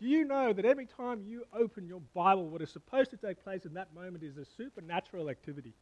Do 0.00 0.06
you 0.06 0.24
know 0.24 0.52
that 0.52 0.64
every 0.64 0.86
time 0.86 1.22
you 1.24 1.44
open 1.52 1.86
your 1.86 2.00
Bible, 2.14 2.48
what 2.48 2.62
is 2.62 2.70
supposed 2.70 3.10
to 3.10 3.16
take 3.16 3.42
place 3.42 3.64
in 3.64 3.74
that 3.74 3.94
moment 3.94 4.24
is 4.24 4.36
a 4.36 4.44
supernatural 4.44 5.30
activity? 5.30 5.74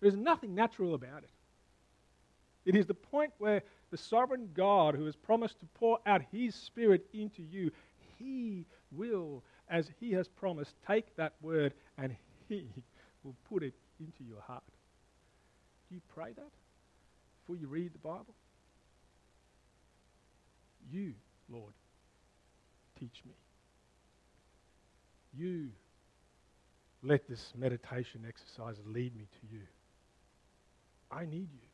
There's 0.00 0.16
nothing 0.16 0.54
natural 0.54 0.94
about 0.94 1.24
it. 1.24 1.30
It 2.64 2.76
is 2.76 2.86
the 2.86 2.94
point 2.94 3.32
where 3.38 3.62
the 3.90 3.96
sovereign 3.96 4.50
God, 4.52 4.94
who 4.94 5.06
has 5.06 5.16
promised 5.16 5.58
to 5.60 5.66
pour 5.74 5.98
out 6.06 6.22
his 6.30 6.54
Spirit 6.54 7.06
into 7.14 7.42
you, 7.42 7.70
he 8.18 8.66
will, 8.92 9.42
as 9.68 9.90
he 9.98 10.12
has 10.12 10.28
promised, 10.28 10.74
take 10.86 11.16
that 11.16 11.32
word 11.40 11.72
and 11.96 12.14
he 12.48 12.68
will 13.24 13.36
put 13.48 13.62
it 13.62 13.74
into 13.98 14.22
your 14.22 14.40
heart. 14.42 14.62
Do 15.88 15.94
you 15.94 16.02
pray 16.14 16.32
that 16.36 16.50
before 17.40 17.56
you 17.56 17.68
read 17.68 17.94
the 17.94 17.98
Bible? 17.98 18.34
You, 20.90 21.14
Lord, 21.48 21.72
teach 22.98 23.22
me. 23.26 23.32
You 25.36 25.68
let 27.02 27.28
this 27.28 27.52
meditation 27.56 28.24
exercise 28.26 28.76
lead 28.86 29.16
me 29.16 29.26
to 29.40 29.54
you. 29.54 29.62
I 31.10 31.24
need 31.24 31.48
you. 31.52 31.68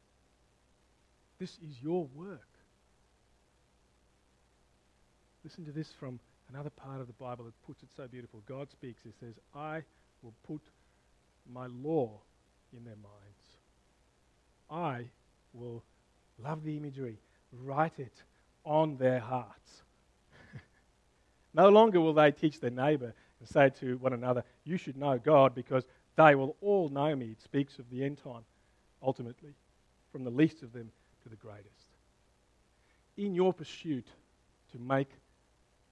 This 1.39 1.51
is 1.51 1.77
your 1.83 2.07
work. 2.15 2.41
Listen 5.43 5.65
to 5.65 5.73
this 5.73 5.89
from 5.99 6.21
another 6.53 6.71
part 6.71 7.01
of 7.01 7.07
the 7.07 7.13
Bible 7.15 7.45
that 7.45 7.67
puts 7.67 7.83
it 7.83 7.89
so 7.97 8.07
beautiful. 8.07 8.43
God 8.49 8.71
speaks, 8.71 9.01
He 9.03 9.13
says, 9.21 9.35
I 9.55 9.83
will 10.23 10.35
put 10.47 10.63
my 11.53 11.67
law 11.67 12.21
in 12.77 12.85
their 12.85 12.97
minds. 12.97 13.45
I 14.71 15.11
will 15.53 15.83
love 16.43 16.65
the 16.65 16.77
imagery, 16.77 17.19
write 17.53 17.99
it 17.99 18.15
on 18.65 18.97
their 18.97 19.21
hearts. 19.21 19.84
No 21.55 21.69
longer 21.69 22.01
will 22.01 22.12
they 22.12 22.33
teach 22.33 22.61
their 22.61 22.71
neighbor 22.71 23.14
and 23.38 23.49
say 23.49 23.71
to 23.81 23.97
one 23.99 24.12
another, 24.12 24.45
You 24.64 24.77
should 24.77 24.97
know 24.97 25.19
God 25.19 25.55
because 25.55 25.85
they 26.17 26.35
will 26.35 26.57
all 26.61 26.88
know 26.88 27.14
me. 27.14 27.27
It 27.27 27.43
speaks 27.43 27.79
of 27.79 27.88
the 27.90 28.05
end 28.05 28.19
time 28.23 28.45
ultimately, 29.03 29.55
from 30.12 30.25
the 30.25 30.31
least 30.31 30.62
of 30.62 30.73
them 30.73 30.90
to 31.23 31.29
the 31.29 31.37
greatest. 31.37 31.69
In 33.17 33.35
your 33.35 33.53
pursuit 33.53 34.07
to 34.73 34.79
make 34.79 35.11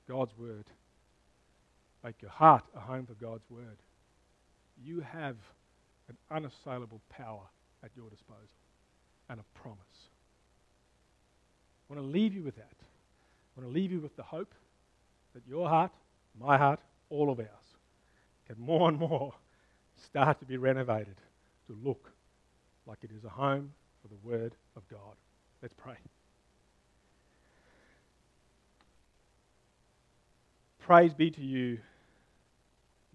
God's 0.08 0.36
word, 0.36 0.64
make 2.04 2.20
your 2.20 2.30
heart 2.30 2.64
a 2.74 2.80
home 2.80 3.06
for 3.06 3.14
God's 3.14 3.44
word, 3.48 3.78
you 4.84 5.00
have 5.00 5.36
an 6.08 6.16
unassailable 6.30 7.00
power 7.08 7.44
at 7.84 7.90
your 7.96 8.10
disposal 8.10 8.58
and 9.28 9.38
a 9.38 9.58
promise. 9.58 9.78
I 11.88 11.94
want 11.94 12.06
to 12.06 12.12
leave 12.12 12.34
you 12.34 12.42
with 12.42 12.56
that. 12.56 12.72
I 12.74 13.60
want 13.60 13.72
to 13.72 13.74
leave 13.74 13.92
you 13.92 14.00
with 14.00 14.16
the 14.16 14.22
hope 14.22 14.54
that 15.34 15.46
your 15.46 15.68
heart, 15.68 15.92
my 16.38 16.58
heart, 16.58 16.80
all 17.10 17.30
of 17.30 17.38
ours, 17.38 17.48
can 18.46 18.58
more 18.58 18.88
and 18.88 18.98
more 18.98 19.32
start 19.96 20.38
to 20.40 20.44
be 20.44 20.56
renovated 20.56 21.16
to 21.66 21.76
look 21.84 22.10
like 22.86 22.98
it 23.02 23.10
is 23.16 23.24
a 23.24 23.28
home 23.28 23.72
for 24.02 24.08
the 24.08 24.16
Word 24.28 24.54
of 24.76 24.88
God. 24.88 25.14
Let's 25.60 25.74
pray. 25.74 25.96
Praise 30.80 31.14
be 31.14 31.30
to 31.30 31.40
you, 31.40 31.78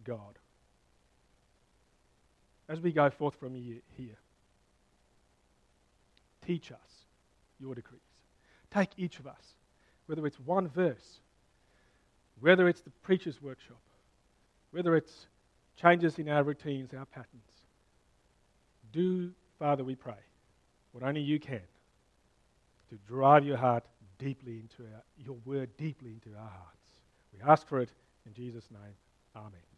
God. 0.06 0.40
As 2.70 2.80
we 2.80 2.92
go 2.92 3.10
forth 3.10 3.36
from 3.36 3.54
here, 3.54 4.18
teach 6.46 6.72
us 6.72 6.78
your 7.60 7.76
decrees. 7.76 8.02
Take 8.74 8.90
each 8.98 9.20
of 9.20 9.28
us, 9.28 9.56
whether 10.06 10.26
it's 10.26 10.40
one 10.40 10.70
verse, 10.70 11.20
whether 12.40 12.68
it's 12.68 12.82
the 12.82 12.90
preacher's 13.04 13.42
workshop, 13.42 13.82
whether 14.72 14.96
it's 14.96 15.28
changes 15.80 16.20
in 16.20 16.30
our 16.30 16.44
routines, 16.44 16.94
our 16.94 17.06
patterns. 17.06 17.44
Do 18.92 19.32
Father, 19.60 19.84
we 19.84 19.96
pray 19.96 20.14
what 20.92 21.04
only 21.04 21.22
you 21.22 21.40
can 21.40 21.62
to 22.90 22.96
drive 23.08 23.44
your 23.44 23.58
heart 23.58 23.86
deeply 24.18 24.60
into 24.60 24.90
our, 24.94 25.04
your 25.18 25.38
word 25.46 25.70
deeply 25.78 26.12
into 26.12 26.38
our 26.38 26.50
hearts. 26.50 27.02
We 27.34 27.40
ask 27.48 27.68
for 27.68 27.80
it 27.80 27.90
in 28.26 28.34
Jesus' 28.34 28.70
name. 28.72 28.96
Amen. 29.36 29.77